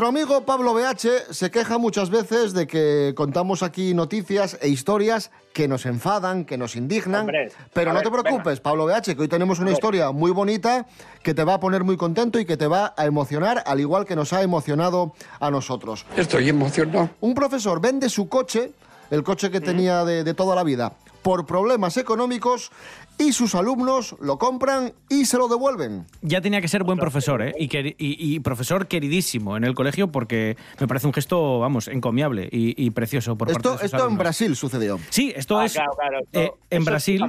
Nuestro 0.00 0.18
amigo 0.18 0.46
Pablo 0.46 0.72
BH 0.72 1.34
se 1.34 1.50
queja 1.50 1.76
muchas 1.76 2.08
veces 2.08 2.54
de 2.54 2.66
que 2.66 3.12
contamos 3.14 3.62
aquí 3.62 3.92
noticias 3.92 4.56
e 4.62 4.68
historias 4.68 5.30
que 5.52 5.68
nos 5.68 5.84
enfadan, 5.84 6.46
que 6.46 6.56
nos 6.56 6.74
indignan. 6.74 7.20
Hombre, 7.26 7.52
pero 7.74 7.92
no 7.92 7.98
ver, 7.98 8.04
te 8.04 8.10
preocupes, 8.10 8.60
Pablo 8.60 8.86
BH, 8.86 9.14
que 9.14 9.20
hoy 9.20 9.28
tenemos 9.28 9.58
una 9.58 9.72
historia 9.72 10.10
muy 10.10 10.30
bonita 10.30 10.86
que 11.22 11.34
te 11.34 11.44
va 11.44 11.52
a 11.52 11.60
poner 11.60 11.84
muy 11.84 11.98
contento 11.98 12.40
y 12.40 12.46
que 12.46 12.56
te 12.56 12.66
va 12.66 12.94
a 12.96 13.04
emocionar, 13.04 13.62
al 13.66 13.78
igual 13.78 14.06
que 14.06 14.16
nos 14.16 14.32
ha 14.32 14.40
emocionado 14.40 15.12
a 15.38 15.50
nosotros. 15.50 16.06
Estoy 16.16 16.48
emocionado. 16.48 17.10
Un 17.20 17.34
profesor 17.34 17.78
vende 17.78 18.08
su 18.08 18.26
coche, 18.26 18.72
el 19.10 19.22
coche 19.22 19.50
que 19.50 19.60
tenía 19.60 20.06
de, 20.06 20.24
de 20.24 20.32
toda 20.32 20.56
la 20.56 20.64
vida, 20.64 20.94
por 21.20 21.44
problemas 21.44 21.98
económicos 21.98 22.72
y 23.20 23.32
sus 23.32 23.54
alumnos 23.54 24.16
lo 24.20 24.38
compran 24.38 24.92
y 25.08 25.26
se 25.26 25.36
lo 25.38 25.46
devuelven. 25.46 26.06
Ya 26.22 26.40
tenía 26.40 26.60
que 26.60 26.68
ser 26.68 26.82
buen 26.84 26.98
profesor, 26.98 27.42
¿eh? 27.42 27.54
Y, 27.58 27.68
queri- 27.68 27.94
y- 27.98 28.34
y 28.34 28.40
profesor 28.40 28.88
queridísimo 28.88 29.56
en 29.56 29.64
el 29.64 29.74
colegio 29.74 30.10
porque 30.10 30.56
me 30.80 30.88
parece 30.88 31.06
un 31.06 31.12
gesto, 31.12 31.58
vamos, 31.60 31.86
encomiable 31.88 32.48
y, 32.50 32.74
y 32.82 32.90
precioso 32.90 33.36
por 33.36 33.48
parte 33.48 33.58
Esto, 33.58 33.70
de 33.72 33.76
sus 33.76 33.84
esto 33.84 34.08
en. 34.08 34.18
Brasil 34.18 34.56
sucedió. 34.56 34.98
Sí, 35.10 35.32
esto 35.36 35.58
Ah, 35.58 35.66
es 35.66 35.74
claro, 35.74 35.92
claro, 35.96 36.18
esto- 36.20 36.40
eh, 36.40 36.50
en 36.70 36.84
Brasil. 36.84 37.22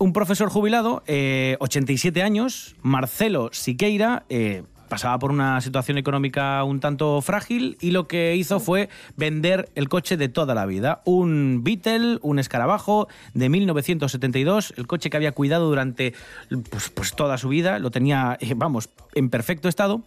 Un 0.00 0.12
profesor 0.12 0.48
jubilado, 0.48 1.02
eh, 1.06 1.56
87 1.60 2.22
años, 2.22 2.76
Marcelo 2.82 3.50
Siqueira, 3.52 4.24
eh, 4.28 4.62
pasaba 4.88 5.18
por 5.18 5.30
una 5.30 5.60
situación 5.60 5.98
económica 5.98 6.62
un 6.64 6.80
tanto 6.80 7.20
frágil 7.22 7.76
y 7.80 7.90
lo 7.90 8.08
que 8.08 8.36
hizo 8.36 8.60
fue 8.60 8.88
vender 9.16 9.68
el 9.74 9.88
coche 9.88 10.16
de 10.16 10.28
toda 10.28 10.54
la 10.54 10.66
vida. 10.66 11.02
Un 11.04 11.62
Beetle, 11.62 12.18
un 12.22 12.38
escarabajo 12.38 13.08
de 13.34 13.48
1972, 13.48 14.74
el 14.76 14.86
coche 14.86 15.10
que 15.10 15.16
había 15.16 15.32
cuidado 15.32 15.68
durante 15.68 16.14
pues, 16.70 16.90
pues 16.90 17.14
toda 17.14 17.38
su 17.38 17.48
vida, 17.48 17.78
lo 17.78 17.90
tenía, 17.90 18.36
eh, 18.40 18.54
vamos, 18.56 18.88
en 19.14 19.30
perfecto 19.30 19.68
estado. 19.68 20.02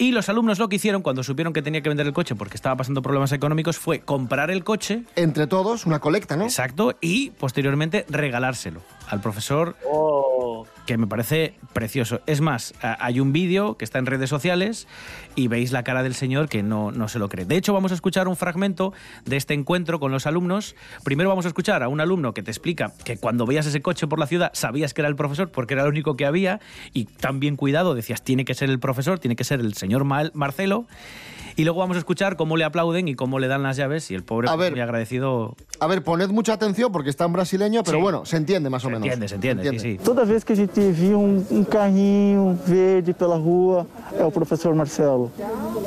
Y 0.00 0.12
los 0.12 0.28
alumnos 0.28 0.60
lo 0.60 0.68
que 0.68 0.76
hicieron 0.76 1.02
cuando 1.02 1.24
supieron 1.24 1.52
que 1.52 1.60
tenía 1.60 1.80
que 1.80 1.88
vender 1.88 2.06
el 2.06 2.12
coche 2.12 2.36
porque 2.36 2.54
estaba 2.54 2.76
pasando 2.76 3.02
problemas 3.02 3.32
económicos 3.32 3.78
fue 3.78 4.00
comprar 4.00 4.50
el 4.50 4.62
coche. 4.62 5.02
Entre 5.16 5.48
todos, 5.48 5.86
una 5.86 5.98
colecta, 5.98 6.36
¿no? 6.36 6.44
Exacto, 6.44 6.96
y 7.00 7.30
posteriormente 7.30 8.06
regalárselo 8.08 8.80
al 9.08 9.20
profesor, 9.20 9.76
Oh, 9.86 10.66
que 10.86 10.96
me 10.96 11.06
parece 11.06 11.54
precioso. 11.72 12.20
Es 12.26 12.40
más, 12.40 12.74
hay 12.80 13.20
un 13.20 13.32
vídeo 13.32 13.76
que 13.76 13.84
está 13.84 13.98
en 13.98 14.06
redes 14.06 14.30
sociales 14.30 14.88
y 15.34 15.48
veis 15.48 15.72
la 15.72 15.82
cara 15.82 16.02
del 16.02 16.14
señor 16.14 16.48
que 16.48 16.62
no, 16.62 16.90
no 16.90 17.08
se 17.08 17.18
lo 17.18 17.28
cree. 17.28 17.44
De 17.44 17.56
hecho, 17.56 17.72
vamos 17.72 17.92
a 17.92 17.94
escuchar 17.94 18.28
un 18.28 18.36
fragmento 18.36 18.92
de 19.24 19.36
este 19.36 19.54
encuentro 19.54 20.00
con 20.00 20.12
los 20.12 20.26
alumnos. 20.26 20.76
Primero 21.04 21.28
vamos 21.28 21.44
a 21.44 21.48
escuchar 21.48 21.82
a 21.82 21.88
un 21.88 22.00
alumno 22.00 22.32
que 22.32 22.42
te 22.42 22.50
explica 22.50 22.92
que 23.04 23.18
cuando 23.18 23.46
veías 23.46 23.66
ese 23.66 23.82
coche 23.82 24.06
por 24.06 24.18
la 24.18 24.26
ciudad 24.26 24.50
sabías 24.54 24.94
que 24.94 25.02
era 25.02 25.08
el 25.08 25.16
profesor 25.16 25.50
porque 25.50 25.74
era 25.74 25.82
el 25.82 25.88
único 25.88 26.16
que 26.16 26.26
había 26.26 26.60
y 26.92 27.04
tan 27.04 27.40
bien 27.40 27.56
cuidado 27.56 27.94
decías, 27.94 28.22
tiene 28.22 28.44
que 28.44 28.54
ser 28.54 28.70
el 28.70 28.78
profesor, 28.78 29.18
tiene 29.18 29.36
que 29.36 29.44
ser 29.44 29.60
el 29.60 29.74
señor 29.74 30.04
Marcelo. 30.04 30.86
Y 31.58 31.64
luego 31.64 31.80
vamos 31.80 31.96
a 31.96 31.98
escuchar 31.98 32.36
cómo 32.36 32.56
le 32.56 32.62
aplauden 32.62 33.08
y 33.08 33.16
cómo 33.16 33.40
le 33.40 33.48
dan 33.48 33.64
las 33.64 33.76
llaves 33.76 34.12
y 34.12 34.14
el 34.14 34.22
pobre 34.22 34.48
A 34.48 34.54
ver. 34.54 34.70
muy 34.70 34.80
agradecido 34.80 35.56
A 35.80 35.88
ver, 35.88 36.04
poned 36.04 36.28
mucha 36.30 36.52
atención 36.52 36.92
porque 36.92 37.10
está 37.10 37.24
en 37.24 37.32
brasileño, 37.32 37.82
pero 37.82 37.98
Sí. 37.98 38.02
bueno, 38.02 38.24
se 38.24 38.36
entiende 38.36 38.70
más 38.70 38.84
o 38.84 38.88
menos. 38.90 39.02
entiende, 39.02 39.26
se 39.26 39.34
entiende, 39.34 39.70
sí, 39.70 39.78
sí. 39.80 39.98
Toda 40.04 40.24
vez 40.24 40.44
que 40.44 40.52
a 40.52 40.56
gente 40.56 40.92
via 40.92 41.18
um, 41.18 41.44
um 41.50 41.64
carrinho 41.64 42.56
verde 42.64 43.12
pela 43.12 43.36
rua, 43.36 43.88
é 44.16 44.24
o 44.24 44.30
professor 44.30 44.72
Marcelo. 44.72 45.32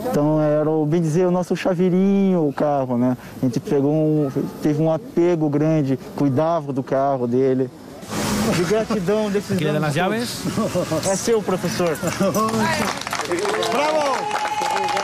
Então 0.10 0.42
era, 0.42 0.70
o, 0.70 0.86
bem 0.86 1.02
dizer, 1.02 1.26
o 1.26 1.32
nosso 1.32 1.56
chaveirinho, 1.56 2.46
o 2.46 2.52
carro, 2.52 2.98
né? 2.98 3.16
A 3.42 3.46
gente 3.46 3.62
pegou 3.62 3.94
um, 3.94 4.30
teve 4.62 4.82
um 4.84 4.92
apego 4.92 5.50
grande, 5.50 5.98
cuidava 6.18 6.74
do 6.74 6.84
carro 6.84 7.28
dele. 7.28 7.70
De 8.58 8.64
gratidão 8.66 9.30
desses 9.32 9.56
Aqui 9.56 9.66
anos 9.68 9.82
nas 9.82 9.96
llaves. 9.96 10.42
todos. 10.54 11.08
É 11.08 11.16
seu, 11.16 11.42
professor. 11.42 11.98
¡Bravo! 13.72 14.31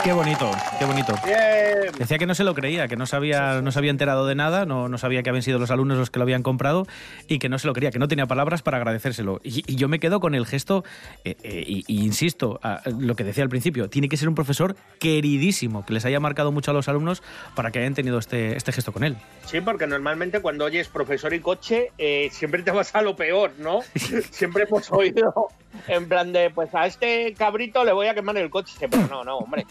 Qué 0.08 0.14
bonito, 0.14 0.50
qué 0.80 0.86
bonito. 0.86 1.14
bien. 1.26 1.92
Decía 2.00 2.18
que 2.18 2.26
no 2.26 2.34
se 2.34 2.46
lo 2.46 2.56
creía, 2.56 2.88
que 2.88 2.96
no 2.96 3.06
se 3.06 3.18
había, 3.18 3.62
no 3.62 3.74
se 3.74 3.80
había 3.80 3.92
enterado 3.92 4.26
de 4.26 4.36
nada, 4.36 4.66
no, 4.66 4.88
no 4.88 4.98
sabía 4.98 5.22
que 5.22 5.30
habían 5.30 5.44
sido 5.44 5.60
los 5.60 5.70
alumnos 5.70 5.98
los 5.98 6.10
que 6.10 6.18
lo 6.18 6.24
habían 6.24 6.44
comprado 6.44 6.88
y 7.28 7.40
que 7.40 7.50
no 7.50 7.60
se 7.60 7.68
lo 7.68 7.74
creía, 7.74 7.92
que 7.92 8.00
no 8.00 8.08
tenía 8.08 8.26
palabras 8.26 8.62
para 8.62 8.78
agradecérselo. 8.78 9.42
Y, 9.44 9.70
y 9.70 9.76
yo 9.76 9.90
me 9.90 10.00
quedo 10.00 10.22
con 10.22 10.34
el 10.34 10.46
gesto, 10.46 10.86
eh, 11.26 11.36
eh, 11.44 11.62
y, 11.68 11.84
y 11.88 12.06
insisto, 12.06 12.58
a 12.64 12.84
lo 12.86 13.18
que 13.18 13.26
decía 13.26 13.44
al 13.44 13.50
principio, 13.50 13.90
tiene 13.90 14.08
que 14.08 14.16
ser 14.16 14.30
un 14.30 14.36
profesor 14.36 14.78
queridísimo, 15.02 15.86
que 15.86 15.92
les 15.92 16.06
haya 16.06 16.22
marcado 16.22 16.54
mucho 16.54 16.72
a 16.72 16.74
los 16.74 16.88
alumnos 16.88 17.22
para 17.54 17.72
que 17.72 17.80
hayan 17.80 17.94
tenido 17.94 18.18
este, 18.18 18.56
este 18.56 18.72
gesto 18.72 18.94
con 18.94 19.04
él. 19.04 19.18
Sí, 19.46 19.60
porque 19.60 19.88
normalmente 19.88 20.40
cuando 20.40 20.64
oyes 20.64 20.88
profesor 20.88 21.34
y 21.34 21.42
coche, 21.42 21.92
eh, 21.98 22.30
siempre 22.32 22.64
te 22.64 22.72
vas 22.72 22.96
a 22.96 23.02
lo 23.02 23.18
peor, 23.18 23.52
¿no? 23.58 23.82
siempre 24.32 24.64
hemos 24.64 24.90
oído 24.90 25.50
en 25.88 26.08
plan 26.08 26.34
de, 26.34 26.50
pues 26.50 26.74
a 26.74 26.86
este 26.86 27.34
cabrito 27.34 27.84
le 27.84 27.92
voy 27.92 28.08
a 28.08 28.14
quemar 28.14 28.38
el 28.38 28.50
coche. 28.50 28.74
Pero 28.90 29.08
no, 29.08 29.24
no, 29.24 29.38
hombre. 29.38 29.66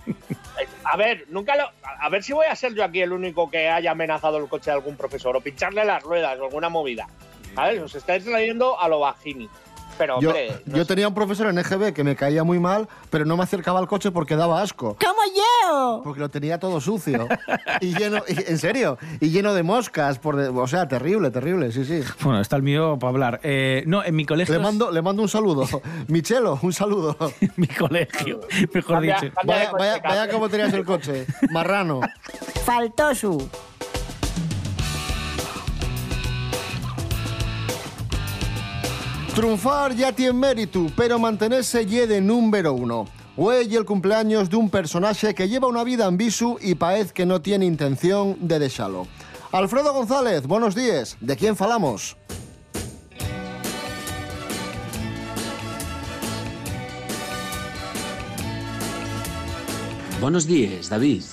A 0.89 0.97
ver, 0.97 1.27
nunca 1.31 1.57
lo. 1.57 1.69
A 1.83 2.09
ver 2.09 2.23
si 2.23 2.33
voy 2.33 2.47
a 2.47 2.55
ser 2.55 2.73
yo 2.75 2.85
aquí 2.85 3.01
el 3.01 3.13
único 3.13 3.51
que 3.51 3.69
haya 3.69 3.91
amenazado 3.91 4.39
el 4.39 4.49
coche 4.49 4.71
de 4.71 4.77
algún 4.77 4.97
profesor 4.97 5.37
o 5.37 5.41
pincharle 5.41 5.85
las 5.85 6.03
ruedas 6.03 6.39
o 6.39 6.45
alguna 6.45 6.69
movida. 6.69 7.09
¿Sabes? 7.57 7.81
Os 7.83 7.95
estáis 7.97 8.25
leyendo 8.27 8.81
a 8.81 8.89
lo 8.89 9.01
bajini. 9.01 9.51
Pero, 9.99 10.21
Yo, 10.21 10.29
hombre, 10.31 10.63
no 10.67 10.77
yo 10.77 10.87
tenía 10.87 11.09
un 11.09 11.15
profesor 11.15 11.47
en 11.49 11.59
EGB 11.59 11.93
que 11.93 12.05
me 12.05 12.17
caía 12.17 12.45
muy 12.45 12.59
mal, 12.59 12.89
pero 13.11 13.25
no 13.25 13.37
me 13.37 13.43
acercaba 13.43 13.79
al 13.79 13.87
coche 13.89 14.11
porque 14.11 14.37
daba 14.37 14.61
asco. 14.63 14.97
¡Como 15.01 15.21
yo! 15.35 16.01
Porque 16.05 16.21
lo 16.21 16.29
tenía 16.29 16.59
todo 16.59 16.81
sucio. 16.81 17.27
y 17.81 17.95
lleno, 17.97 18.23
y- 18.29 18.51
en 18.51 18.59
serio, 18.59 18.99
y 19.21 19.31
lleno 19.31 19.55
de 19.55 19.63
moscas. 19.63 20.19
Por 20.19 20.37
de- 20.37 20.49
o 20.49 20.67
sea, 20.67 20.87
terrible, 20.89 21.31
terrible, 21.31 21.73
sí, 21.73 21.85
sí. 21.85 22.01
Bueno, 22.23 22.41
está 22.41 22.57
el 22.57 22.63
mío 22.63 22.99
para 22.99 23.11
hablar. 23.11 23.41
Eh, 23.43 23.85
no, 23.87 24.05
en 24.05 24.15
mi 24.15 24.25
colegio. 24.27 24.55
Le 24.55 24.61
mando, 24.61 24.91
le 24.91 25.03
mando 25.03 25.23
un 25.23 25.29
saludo. 25.29 25.67
Michelo, 26.09 26.59
un 26.63 26.73
saludo. 26.73 27.17
mi 27.57 27.67
colegio, 27.69 28.41
mejor 28.75 28.97
Cambia- 28.97 29.21
dicho. 29.21 29.35
cambia 29.35 29.57
Vaya- 29.57 29.71
coche, 29.71 29.85
vaya- 29.85 30.03
vaya 30.03 30.29
cómo 30.33 30.49
tenías 30.49 30.73
el 30.73 30.85
coche. 30.85 31.27
Marrano. 31.51 32.01
Faltó 32.65 33.15
Triunfar 39.37 39.95
ya 39.95 40.13
tiene 40.13 40.33
mérito, 40.33 40.87
pero 40.97 41.19
mantenerse 41.19 41.85
ye 41.85 42.07
de 42.07 42.23
número 42.23 42.73
uno. 42.73 43.05
Hoy 43.37 43.77
el 43.77 43.85
cumpleaños 43.85 44.49
de 44.49 44.57
un 44.57 44.71
personaje 44.71 45.35
que 45.35 45.47
lleva 45.47 45.69
una 45.69 45.85
vida 45.85 46.07
en 46.07 46.17
visu 46.17 46.57
y 46.59 46.75
parece 46.75 47.13
que 47.13 47.27
no 47.27 47.43
tiene 47.43 47.67
intención 47.67 48.39
de 48.41 48.59
dejarlo. 48.59 49.07
Alfredo 49.53 49.93
González, 49.93 50.47
buenos 50.47 50.75
días. 50.75 51.19
¿De 51.21 51.37
quién 51.37 51.55
falamos? 51.55 52.17
Buenos 60.19 60.47
días, 60.47 60.89
David. 60.89 61.25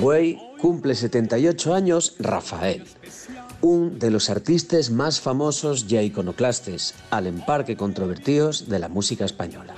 Güey 0.00 0.40
cumple 0.58 0.96
78 0.96 1.72
años 1.72 2.16
Rafael, 2.18 2.84
un 3.60 3.98
de 3.98 4.10
los 4.10 4.30
artistas 4.30 4.90
más 4.90 5.20
famosos 5.20 5.86
y 5.88 5.98
iconoclastes, 5.98 6.94
al 7.10 7.26
emparque 7.26 7.76
controvertidos 7.76 8.68
de 8.68 8.78
la 8.78 8.88
música 8.88 9.24
española. 9.24 9.74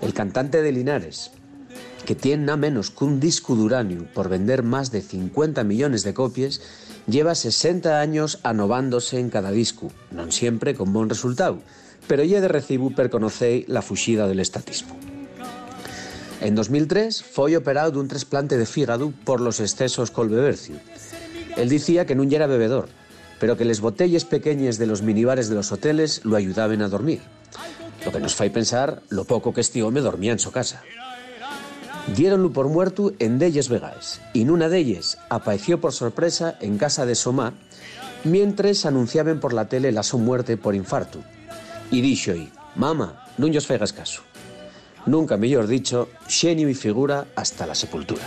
El 0.00 0.14
cantante 0.14 0.62
de 0.62 0.72
Linares, 0.72 1.30
que 2.06 2.14
tiene 2.14 2.44
nada 2.44 2.56
menos 2.56 2.90
que 2.90 3.04
un 3.04 3.20
disco 3.20 3.54
de 3.54 3.62
uranio 3.62 4.06
por 4.14 4.28
vender 4.28 4.62
más 4.62 4.90
de 4.90 5.02
50 5.02 5.62
millones 5.64 6.02
de 6.04 6.14
copias, 6.14 6.62
lleva 7.06 7.34
60 7.34 8.00
años 8.00 8.38
anovándose 8.42 9.20
en 9.20 9.28
cada 9.28 9.50
disco, 9.50 9.92
non 10.10 10.32
siempre 10.32 10.72
con 10.72 10.96
buen 10.96 11.12
resultado, 11.12 11.60
pero 12.08 12.24
ya 12.24 12.40
de 12.40 12.48
recibo 12.48 12.90
per 12.96 13.12
la 13.12 13.82
fuxida 13.82 14.24
del 14.24 14.40
estatismo. 14.40 14.96
En 16.40 16.56
2003 16.56 17.20
foi 17.20 17.52
operado 17.52 17.92
dun 17.92 18.08
trasplante 18.08 18.56
de 18.56 18.64
fígado 18.64 19.12
por 19.28 19.44
los 19.44 19.60
excesos 19.60 20.08
col. 20.08 20.32
Él 21.56 21.68
decía 21.68 22.06
que 22.06 22.14
non 22.14 22.30
era 22.30 22.50
bebedor, 22.50 22.92
pero 23.40 23.56
que 23.56 23.64
les 23.64 23.80
botelles 23.80 24.28
pequeñas 24.28 24.76
de 24.76 24.86
los 24.86 25.02
minibares 25.02 25.48
de 25.48 25.56
los 25.56 25.72
hoteles 25.72 26.20
lo 26.24 26.36
ayudaban 26.36 26.82
a 26.82 26.92
dormir. 26.92 27.24
Lo 28.04 28.12
que 28.12 28.20
nos 28.20 28.36
fai 28.36 28.50
pensar 28.52 29.02
lo 29.08 29.24
poco 29.24 29.52
que 29.52 29.60
este 29.60 29.82
home 29.82 30.00
dormía 30.00 30.32
en 30.32 30.38
su 30.38 30.52
casa. 30.52 30.82
Diéronlo 32.16 32.52
por 32.52 32.68
muerto 32.68 33.12
en 33.18 33.38
delles 33.38 33.68
vegais, 33.68 34.20
y 34.32 34.44
nuna 34.44 34.68
delles 34.68 35.18
apareció 35.28 35.80
por 35.80 35.92
sorpresa 35.92 36.56
en 36.60 36.76
casa 36.76 37.04
de 37.04 37.14
Somá, 37.14 37.52
mientras 38.24 38.86
anunciaban 38.86 39.40
por 39.40 39.52
la 39.52 39.68
tele 39.68 39.92
la 39.92 40.02
su 40.02 40.18
muerte 40.18 40.56
por 40.56 40.74
infarto. 40.74 41.20
Y 41.90 42.00
dixo 42.00 42.32
mama, 42.76 43.26
non 43.36 43.50
llos 43.50 43.66
fegas 43.66 43.92
caso. 43.92 44.22
Nunca 45.06 45.36
mejor 45.36 45.66
dicho, 45.66 46.08
xenio 46.28 46.68
y 46.68 46.74
figura 46.74 47.26
hasta 47.34 47.66
la 47.66 47.74
sepultura. 47.74 48.24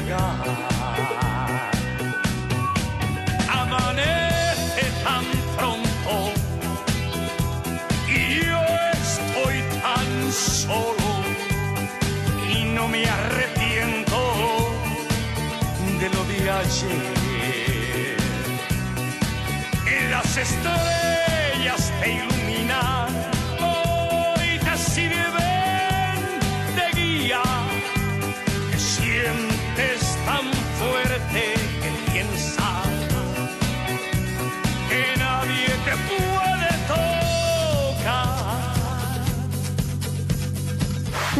Divagar. 0.00 0.34
Amanece 3.48 4.84
tan 5.04 5.24
pronto 5.56 6.32
y 8.08 8.44
yo 8.46 8.60
estoy 8.92 9.56
tan 9.82 10.32
solo 10.32 11.08
y 12.50 12.64
no 12.64 12.88
me 12.88 13.06
arrepiento 13.06 14.18
de 16.00 16.08
lo 16.10 16.24
de 16.24 16.50
ayer. 16.50 18.14
Las 20.10 20.36
estrellas 20.36 21.92
te 22.00 22.12
iluminan, 22.12 22.33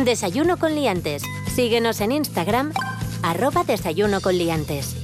Desayuno 0.02 0.56
con 0.56 0.74
liantes. 0.74 1.22
Síguenos 1.54 2.00
en 2.00 2.10
Instagram, 2.10 2.72
arroba 3.22 3.62
desayuno 3.62 4.20
con 4.20 4.36
liantes. 4.36 4.96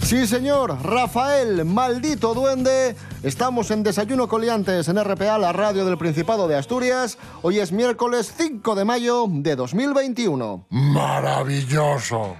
Sí, 0.00 0.28
señor, 0.28 0.78
Rafael, 0.84 1.64
maldito 1.64 2.34
duende. 2.34 2.94
Estamos 3.24 3.72
en 3.72 3.82
Desayuno 3.82 4.28
Coliantes 4.28 4.88
en 4.88 5.02
RPA, 5.02 5.38
la 5.38 5.52
radio 5.52 5.84
del 5.84 5.98
Principado 5.98 6.46
de 6.46 6.56
Asturias. 6.56 7.18
Hoy 7.42 7.58
es 7.58 7.72
miércoles 7.72 8.32
5 8.38 8.76
de 8.76 8.84
mayo 8.84 9.26
de 9.28 9.56
2021. 9.56 10.66
Maravilloso. 10.70 12.36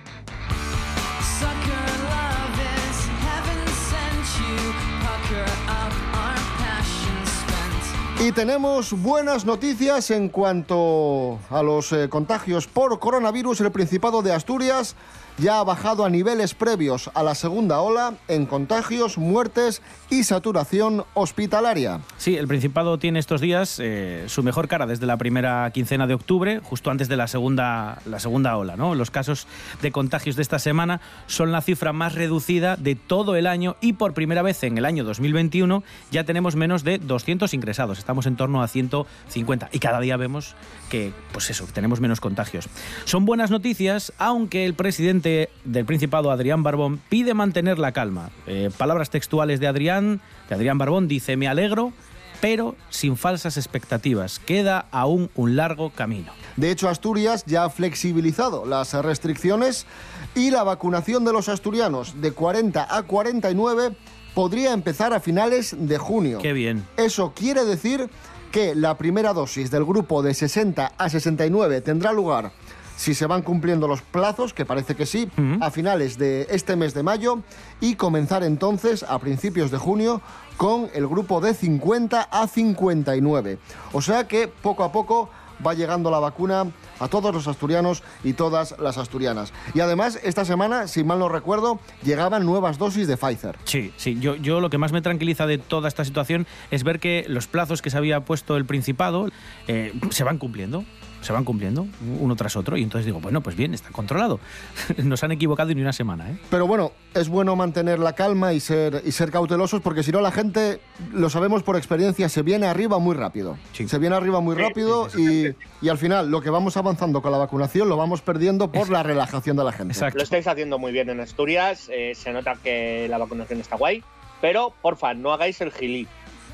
Y 8.21 8.33
tenemos 8.33 9.01
buenas 9.01 9.45
noticias 9.45 10.11
en 10.11 10.29
cuanto 10.29 11.39
a 11.51 11.63
los 11.63 11.93
eh, 11.93 12.09
contagios 12.09 12.67
por 12.67 12.99
coronavirus. 12.99 13.61
El 13.61 13.71
Principado 13.71 14.23
de 14.23 14.33
Asturias 14.33 14.97
ya 15.39 15.61
ha 15.61 15.65
bajado 15.65 16.05
a 16.05 16.11
niveles 16.11 16.55
previos 16.55 17.11
a 17.15 17.23
la 17.23 17.35
segunda 17.35 17.81
ola 17.81 18.15
en 18.27 18.47
contagios, 18.47 19.19
muertes 19.19 19.83
y 20.11 20.25
saturación 20.25 21.05
hospitalaria. 21.15 22.01
Sí, 22.17 22.37
el 22.37 22.49
Principado 22.49 22.99
tiene 22.99 23.19
estos 23.19 23.41
días 23.41 23.79
eh, 23.81 24.25
su 24.27 24.43
mejor 24.43 24.69
cara 24.69 24.87
desde 24.87 25.07
la 25.07 25.17
primera 25.17 25.71
quincena 25.71 26.07
de 26.07 26.15
octubre, 26.15 26.61
justo 26.63 26.91
antes 26.91 27.09
de 27.09 27.17
la 27.17 27.29
segunda, 27.29 28.01
la 28.05 28.19
segunda 28.19 28.57
ola. 28.57 28.77
¿no? 28.77 28.95
Los 28.95 29.11
casos 29.11 29.47
de 29.81 29.93
contagios 29.93 30.37
de 30.37 30.43
esta 30.43 30.59
semana 30.59 31.01
son 31.27 31.53
la 31.53 31.61
cifra 31.61 31.93
más 31.93 32.15
reducida 32.15 32.77
de 32.77 32.97
todo 32.97 33.37
el 33.37 33.47
año 33.47 33.77
y 33.81 33.95
por 33.95 34.15
primera 34.15 34.43
vez 34.43 34.63
en 34.65 34.79
el 34.79 34.85
año 34.85 35.05
2021 35.05 35.83
ya 36.11 36.25
tenemos 36.25 36.57
menos 36.57 36.85
de 36.85 36.99
200 36.99 37.55
ingresados. 37.55 37.99
Estamos 37.99 38.27
en 38.27 38.37
torno 38.37 38.63
a 38.63 38.69
150 38.69 39.69
y 39.73 39.79
cada 39.79 40.01
día 40.01 40.17
vemos 40.17 40.57
que, 40.91 41.13
pues 41.33 41.51
eso, 41.51 41.67
tenemos 41.73 42.01
menos 42.01 42.21
contagios. 42.21 42.69
Son 43.05 43.25
buenas 43.25 43.51
noticias, 43.51 44.13
aunque 44.19 44.65
el 44.65 44.75
presidente 44.75 45.28
del 45.65 45.85
Principado, 45.85 46.31
Adrián 46.31 46.63
Barbón, 46.63 47.01
pide 47.09 47.35
mantener 47.35 47.79
la 47.79 47.93
calma. 47.93 48.31
Eh, 48.47 48.71
palabras 48.77 49.11
textuales 49.11 49.61
de 49.61 49.67
Adrián, 49.67 50.21
de 50.49 50.55
Adrián 50.55 50.79
Barbón, 50.79 51.09
dice, 51.09 51.37
me 51.37 51.49
alegro 51.49 51.93
pero 52.41 52.77
sin 52.91 53.17
falsas 53.17 53.57
expectativas. 53.57 54.39
Queda 54.39 54.87
aún 54.91 55.31
un 55.35 55.57
largo 55.57 55.91
camino. 55.91 56.33
De 56.57 56.71
hecho, 56.71 56.89
Asturias 56.89 57.45
ya 57.47 57.65
ha 57.65 57.71
flexibilizado 57.71 58.65
las 58.67 58.95
restricciones 58.95 59.87
y 60.35 60.51
la 60.51 60.63
vacunación 60.63 61.25
de 61.25 61.33
los 61.33 61.49
asturianos 61.49 62.21
de 62.21 62.33
40 62.33 62.97
a 62.97 63.03
49 63.03 63.97
podría 64.35 64.73
empezar 64.73 65.13
a 65.13 65.21
finales 65.21 65.75
de 65.79 65.99
junio. 65.99 66.39
Qué 66.39 66.53
bien. 66.53 66.85
Eso 66.97 67.33
quiere 67.35 67.65
decir 67.65 68.09
que 68.53 68.75
la 68.75 68.97
primera 68.97 69.33
dosis 69.33 69.71
del 69.71 69.85
grupo 69.85 70.23
de 70.23 70.33
60 70.33 70.93
a 70.97 71.09
69 71.09 71.81
tendrá 71.81 72.13
lugar 72.13 72.53
si 72.99 73.15
se 73.15 73.27
van 73.27 73.43
cumpliendo 73.43 73.87
los 73.87 74.03
plazos, 74.03 74.53
que 74.53 74.67
parece 74.67 74.97
que 74.97 75.07
sí, 75.07 75.31
a 75.61 75.71
finales 75.71 76.19
de 76.19 76.49
este 76.51 76.75
mes 76.75 76.95
de 76.95 77.05
mayo 77.05 77.39
y 77.81 77.95
comenzar 77.95 78.43
entonces 78.43 79.05
a 79.05 79.21
principios 79.21 79.71
de 79.71 79.79
junio 79.79 80.21
con 80.57 80.91
el 80.93 81.07
grupo 81.07 81.41
de 81.41 81.55
50 81.55 82.23
a 82.23 82.49
59. 82.49 83.59
O 83.93 84.03
sea 84.03 84.27
que 84.27 84.49
poco 84.49 84.83
a 84.83 84.91
poco 84.91 85.31
va 85.65 85.75
llegando 85.75 86.11
la 86.11 86.19
vacuna 86.19 86.67
a 86.99 87.09
todos 87.09 87.33
los 87.33 87.47
asturianos 87.47 88.03
y 88.25 88.33
todas 88.33 88.75
las 88.81 88.99
asturianas. 88.99 89.53
Y 89.75 89.81
además, 89.81 90.19
esta 90.25 90.45
semana, 90.45 90.89
si 90.89 91.05
mal 91.05 91.21
no 91.21 91.29
recuerdo, 91.29 91.79
llegaban 92.03 92.45
nuevas 92.45 92.79
dosis 92.79 93.07
de 93.07 93.17
Pfizer. 93.17 93.57
Sí, 93.65 93.93
sí. 93.97 94.19
Yo, 94.21 94.35
yo 94.35 94.61
lo 94.61 94.71
que 94.71 94.79
más 94.79 94.93
me 94.93 95.03
tranquiliza 95.03 95.47
de 95.47 95.59
toda 95.59 95.89
esta 95.89 96.05
situación 96.05 96.47
es 96.73 96.83
ver 96.83 96.99
que 96.99 97.25
los 97.29 97.47
plazos 97.47 97.81
que 97.81 97.91
se 97.91 97.97
había 97.97 98.21
puesto 98.25 98.57
el 98.57 98.65
Principado 98.67 99.29
eh, 99.69 99.93
se 100.11 100.25
van 100.25 100.39
cumpliendo. 100.39 100.85
Se 101.21 101.33
van 101.33 101.45
cumpliendo 101.45 101.87
uno 102.21 102.37
tras 102.37 102.57
otro. 102.57 102.77
Y 102.77 102.83
entonces 102.83 103.07
digo, 103.07 103.21
bueno, 103.21 103.41
pues 103.41 103.57
bien, 103.57 103.75
está 103.75 103.91
controlado. 103.91 104.39
Nos 105.03 105.23
han 105.25 105.33
equivocado 105.33 105.73
ni 105.75 105.81
una 105.81 105.93
semana, 105.93 106.31
¿eh? 106.31 106.39
Pero 106.51 106.67
bueno, 106.67 106.93
es 107.15 107.29
bueno 107.29 107.57
mantener 107.57 107.99
la 107.99 108.15
calma 108.15 108.53
y 108.53 108.61
ser, 108.61 109.03
y 109.05 109.13
ser 109.13 109.31
cautelosos 109.31 109.81
porque 109.81 110.03
si 110.03 110.13
no 110.13 110.21
la 110.21 110.31
gente, 110.31 110.81
lo 111.13 111.29
sabemos 111.31 111.63
por 111.63 111.77
experiencia, 111.77 112.29
se 112.29 112.43
viene 112.43 112.67
arriba 112.67 112.99
muy 112.99 113.17
rápido. 113.17 113.57
Se 113.73 113.99
viene 113.99 114.17
arriba 114.17 114.41
muy 114.41 114.57
Sí, 114.57 114.63
rápido 114.63 115.09
y, 115.17 115.55
y 115.81 115.89
al 115.89 115.99
final 115.99 116.31
lo 116.31 116.41
que 116.41 116.51
vamos 116.51 116.77
avanzando 116.77 117.23
con 117.23 117.33
la 117.33 117.39
vacunación 117.39 117.89
lo 117.89 117.97
vamos 117.97 118.23
perdiendo 118.23 118.71
por 118.71 118.91
la 118.91 119.03
relajación 119.03 119.57
de 119.57 119.65
la 119.65 119.73
gente. 119.73 119.95
Lo 120.15 120.23
estáis 120.23 120.47
haciendo 120.47 120.79
muy 120.79 120.93
bien 120.93 121.11
en 121.11 121.21
Asturias, 121.21 121.89
eh, 121.93 122.13
se 122.15 122.33
nota 122.33 122.57
que 122.63 123.07
la 123.09 123.19
vacunación 123.19 123.61
está 123.61 123.77
guay, 123.77 124.03
pero 124.41 124.73
porfa, 124.83 125.15
no 125.15 125.33
hagáis 125.33 125.61
el 125.61 125.73
gilí, 125.73 126.07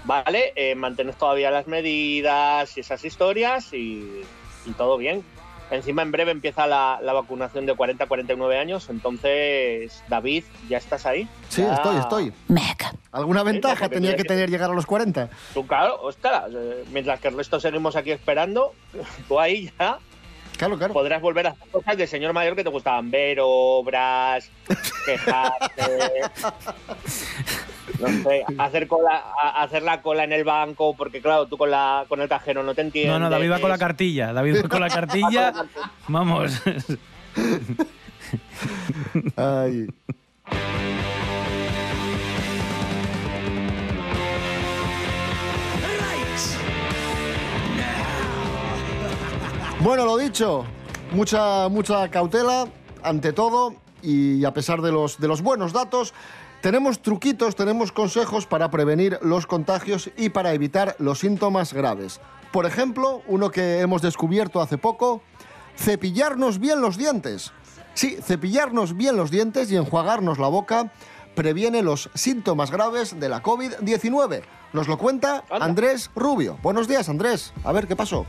¿vale? 0.04 0.52
Eh, 0.56 0.74
mantened 0.74 1.14
todavía 1.14 1.50
las 1.50 1.66
medidas 1.66 2.76
y 2.76 2.80
esas 2.80 3.04
historias 3.04 3.72
y, 3.72 4.22
y 4.66 4.72
todo 4.72 4.96
bien. 4.96 5.24
Encima 5.70 6.02
en 6.02 6.12
breve 6.12 6.30
empieza 6.30 6.66
la, 6.66 6.98
la 7.02 7.14
vacunación 7.14 7.64
de 7.64 7.74
40 7.74 8.04
a 8.04 8.06
49 8.06 8.58
años, 8.58 8.88
entonces 8.90 10.04
David, 10.08 10.44
¿ya 10.68 10.76
estás 10.76 11.06
ahí? 11.06 11.26
Sí, 11.48 11.62
Ya- 11.62 11.74
estoy, 11.74 11.96
estoy. 11.96 12.32
¿Alguna 13.10 13.42
ventaja 13.42 13.88
tenía 13.88 14.14
que- 14.14 14.24
tener 14.24 14.50
llegar 14.50 14.70
a 14.70 14.74
los 14.74 14.84
40? 14.86 15.30
Tú, 15.54 15.66
claro, 15.66 16.00
ostras, 16.02 16.44
eh, 16.54 16.84
mientras 16.92 17.18
que 17.18 17.28
el 17.28 17.36
resto 17.36 17.58
seguimos 17.60 17.96
aquí 17.96 18.10
esperando, 18.10 18.74
tú 19.28 19.40
ahí 19.40 19.70
ya 19.78 19.98
claro, 20.58 20.76
claro. 20.76 20.92
podrás 20.92 21.22
volver 21.22 21.46
a 21.46 21.50
hacer 21.50 21.68
cosas 21.70 21.96
de 21.96 22.06
señor 22.06 22.32
mayor 22.34 22.54
que 22.56 22.62
te 22.64 22.70
gustaban, 22.70 23.10
ver 23.10 23.38
obras, 23.40 24.50
quejarte, 25.06 26.22
no 28.08 28.22
sé, 28.22 28.44
hacer, 28.58 28.88
cola, 28.88 29.22
a- 29.42 29.62
hacer 29.62 29.82
la 29.82 30.02
cola 30.02 30.24
en 30.24 30.32
el 30.32 30.44
banco, 30.44 30.94
porque 30.96 31.20
claro, 31.20 31.46
tú 31.46 31.56
con, 31.58 31.70
la, 31.70 32.04
con 32.08 32.20
el 32.20 32.28
cajero 32.28 32.62
no 32.62 32.74
te 32.74 32.82
entiendes. 32.82 33.12
No, 33.12 33.18
no, 33.18 33.30
David 33.30 33.50
va 33.52 33.58
con 33.60 33.70
la 33.70 33.78
cartilla. 33.78 34.32
David 34.32 34.64
va 34.64 34.68
con 34.68 34.80
la 34.80 34.88
cartilla. 34.90 35.52
Vamos. 36.08 36.62
Ay. 39.36 39.86
Bueno, 49.80 50.04
lo 50.04 50.16
dicho, 50.16 50.64
mucha, 51.12 51.68
mucha 51.68 52.08
cautela 52.08 52.66
ante 53.02 53.32
todo 53.32 53.74
y 54.02 54.44
a 54.44 54.52
pesar 54.52 54.80
de 54.80 54.92
los, 54.92 55.18
de 55.18 55.28
los 55.28 55.42
buenos 55.42 55.72
datos, 55.72 56.14
tenemos 56.64 57.02
truquitos, 57.02 57.56
tenemos 57.56 57.92
consejos 57.92 58.46
para 58.46 58.70
prevenir 58.70 59.18
los 59.20 59.46
contagios 59.46 60.08
y 60.16 60.30
para 60.30 60.54
evitar 60.54 60.96
los 60.98 61.18
síntomas 61.18 61.74
graves. 61.74 62.22
Por 62.54 62.64
ejemplo, 62.64 63.20
uno 63.26 63.50
que 63.50 63.80
hemos 63.80 64.00
descubierto 64.00 64.62
hace 64.62 64.78
poco, 64.78 65.20
cepillarnos 65.76 66.58
bien 66.58 66.80
los 66.80 66.96
dientes. 66.96 67.52
Sí, 67.92 68.16
cepillarnos 68.18 68.96
bien 68.96 69.18
los 69.18 69.30
dientes 69.30 69.70
y 69.70 69.76
enjuagarnos 69.76 70.38
la 70.38 70.48
boca 70.48 70.90
previene 71.34 71.82
los 71.82 72.08
síntomas 72.14 72.70
graves 72.70 73.20
de 73.20 73.28
la 73.28 73.42
COVID-19. 73.42 74.40
Nos 74.72 74.88
lo 74.88 74.96
cuenta 74.96 75.44
Andrés 75.50 76.10
Rubio. 76.16 76.56
Buenos 76.62 76.88
días, 76.88 77.10
Andrés. 77.10 77.52
A 77.62 77.72
ver 77.72 77.86
qué 77.86 77.94
pasó. 77.94 78.24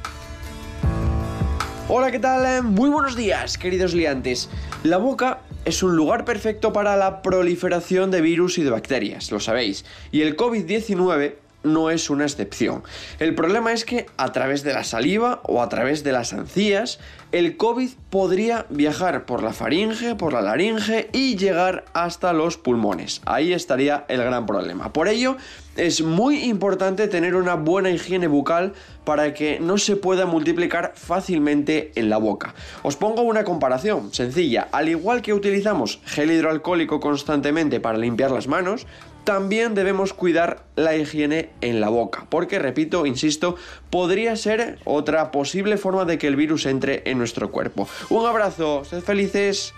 Hola, 1.87 2.11
¿qué 2.11 2.19
tal? 2.19 2.63
Muy 2.63 2.89
buenos 2.89 3.15
días, 3.15 3.57
queridos 3.57 3.93
liantes. 3.93 4.49
La 4.83 4.97
boca 4.97 5.39
es 5.65 5.83
un 5.83 5.95
lugar 5.95 6.25
perfecto 6.25 6.71
para 6.71 6.95
la 6.95 7.21
proliferación 7.21 8.11
de 8.11 8.21
virus 8.21 8.57
y 8.57 8.63
de 8.63 8.69
bacterias, 8.69 9.31
lo 9.31 9.39
sabéis. 9.39 9.83
Y 10.11 10.21
el 10.21 10.37
COVID-19 10.37 11.33
no 11.65 11.89
es 11.89 12.09
una 12.09 12.23
excepción. 12.23 12.83
El 13.19 13.35
problema 13.35 13.73
es 13.73 13.85
que 13.85 14.05
a 14.17 14.31
través 14.31 14.63
de 14.63 14.73
la 14.73 14.83
saliva 14.83 15.41
o 15.43 15.61
a 15.61 15.69
través 15.69 16.03
de 16.03 16.11
las 16.11 16.31
encías, 16.33 16.99
el 17.31 17.57
COVID 17.57 17.89
podría 18.09 18.65
viajar 18.69 19.25
por 19.25 19.43
la 19.43 19.51
faringe, 19.51 20.15
por 20.15 20.31
la 20.31 20.41
laringe 20.41 21.09
y 21.11 21.35
llegar 21.35 21.85
hasta 21.93 22.31
los 22.31 22.57
pulmones. 22.57 23.21
Ahí 23.25 23.51
estaría 23.51 24.05
el 24.07 24.23
gran 24.23 24.45
problema. 24.45 24.93
Por 24.93 25.07
ello, 25.07 25.35
es 25.75 26.01
muy 26.01 26.43
importante 26.45 27.09
tener 27.09 27.35
una 27.35 27.55
buena 27.55 27.89
higiene 27.89 28.27
bucal 28.27 28.73
para 29.03 29.33
que 29.33 29.59
no 29.59 29.77
se 29.77 29.97
pueda 29.97 30.25
multiplicar 30.25 30.93
fácilmente 30.95 31.91
en 31.95 32.09
la 32.09 32.17
boca. 32.17 32.55
Os 32.83 32.95
pongo 32.95 33.23
una 33.23 33.43
comparación 33.43 34.13
sencilla. 34.13 34.69
Al 34.71 34.87
igual 34.87 35.21
que 35.21 35.33
utilizamos 35.33 35.99
gel 36.05 36.31
hidroalcohólico 36.31 37.01
constantemente 37.01 37.81
para 37.81 37.97
limpiar 37.97 38.31
las 38.31 38.47
manos, 38.47 38.87
también 39.25 39.75
debemos 39.75 40.13
cuidar 40.13 40.63
la 40.75 40.95
higiene 40.95 41.49
en 41.59 41.81
la 41.81 41.89
boca, 41.89 42.27
porque 42.29 42.59
repito, 42.59 43.05
insisto, 43.05 43.55
podría 43.89 44.35
ser 44.37 44.79
otra 44.85 45.31
posible 45.31 45.77
forma 45.77 46.05
de 46.05 46.17
que 46.17 46.27
el 46.27 46.35
virus 46.35 46.65
entre 46.65 47.01
en 47.05 47.17
nuestro 47.17 47.51
cuerpo. 47.51 47.89
Un 48.09 48.25
abrazo, 48.25 48.85
sed 48.85 49.01
felices. 49.01 49.73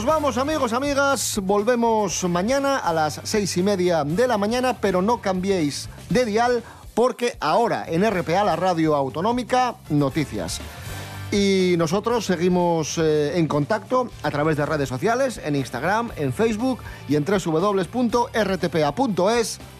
Nos 0.00 0.06
vamos 0.06 0.38
amigos, 0.38 0.72
amigas, 0.72 1.38
volvemos 1.42 2.24
mañana 2.24 2.78
a 2.78 2.90
las 2.94 3.20
seis 3.24 3.54
y 3.58 3.62
media 3.62 4.02
de 4.02 4.26
la 4.26 4.38
mañana, 4.38 4.78
pero 4.80 5.02
no 5.02 5.20
cambiéis 5.20 5.90
de 6.08 6.24
dial 6.24 6.62
porque 6.94 7.36
ahora 7.38 7.84
en 7.86 8.10
RPA, 8.10 8.42
la 8.42 8.56
radio 8.56 8.96
autonómica, 8.96 9.74
noticias. 9.90 10.62
Y 11.30 11.74
nosotros 11.76 12.24
seguimos 12.24 12.96
eh, 12.96 13.38
en 13.38 13.46
contacto 13.46 14.08
a 14.22 14.30
través 14.30 14.56
de 14.56 14.64
redes 14.64 14.88
sociales, 14.88 15.38
en 15.44 15.54
Instagram, 15.54 16.12
en 16.16 16.32
Facebook 16.32 16.78
y 17.06 17.16
en 17.16 17.26
www.rtpa.es, 17.26 18.00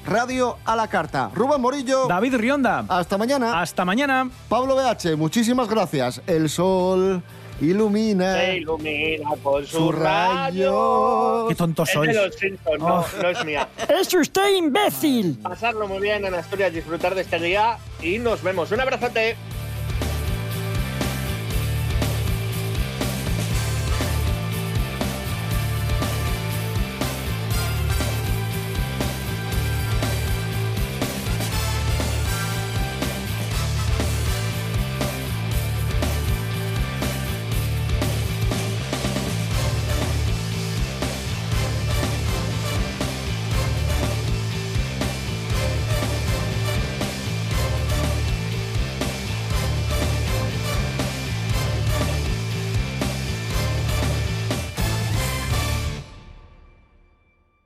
radio 0.05 0.59
a 0.67 0.77
la 0.77 0.89
carta. 0.89 1.31
Rubén 1.35 1.63
Morillo. 1.63 2.09
David 2.09 2.37
Rionda. 2.37 2.85
Hasta 2.91 3.17
mañana. 3.17 3.59
Hasta 3.63 3.87
mañana. 3.87 4.29
Pablo 4.51 4.77
BH, 4.77 5.17
muchísimas 5.17 5.67
gracias. 5.67 6.21
El 6.27 6.51
sol 6.51 7.23
ilumina. 7.61 8.35
Se 8.35 8.57
ilumina 8.57 9.31
con 9.43 9.67
Su 9.67 9.77
su 9.79 9.93
rayo. 9.93 11.47
Qué 11.49 11.55
tontos 11.55 11.89
Es 11.89 11.95
sois. 11.95 12.15
de 12.15 12.27
los 12.27 12.35
Simpsons, 12.35 12.79
no, 12.79 13.01
Oh. 13.01 13.07
no 13.23 13.29
es 13.29 13.45
mía. 13.45 13.69
¡Es 14.01 14.13
usted 14.15 14.57
imbécil! 14.57 15.39
Pasarlo 15.43 15.87
muy 15.89 16.01
bien 16.01 16.25
en 16.25 16.35
Asturias, 16.35 16.73
disfrutar 16.73 17.15
de 17.15 17.23
este 17.23 17.39
día 17.39 17.79
y 18.03 18.19
nos 18.19 18.43
vemos. 18.43 18.71
Un 18.73 18.81
abrazote. 18.81 19.37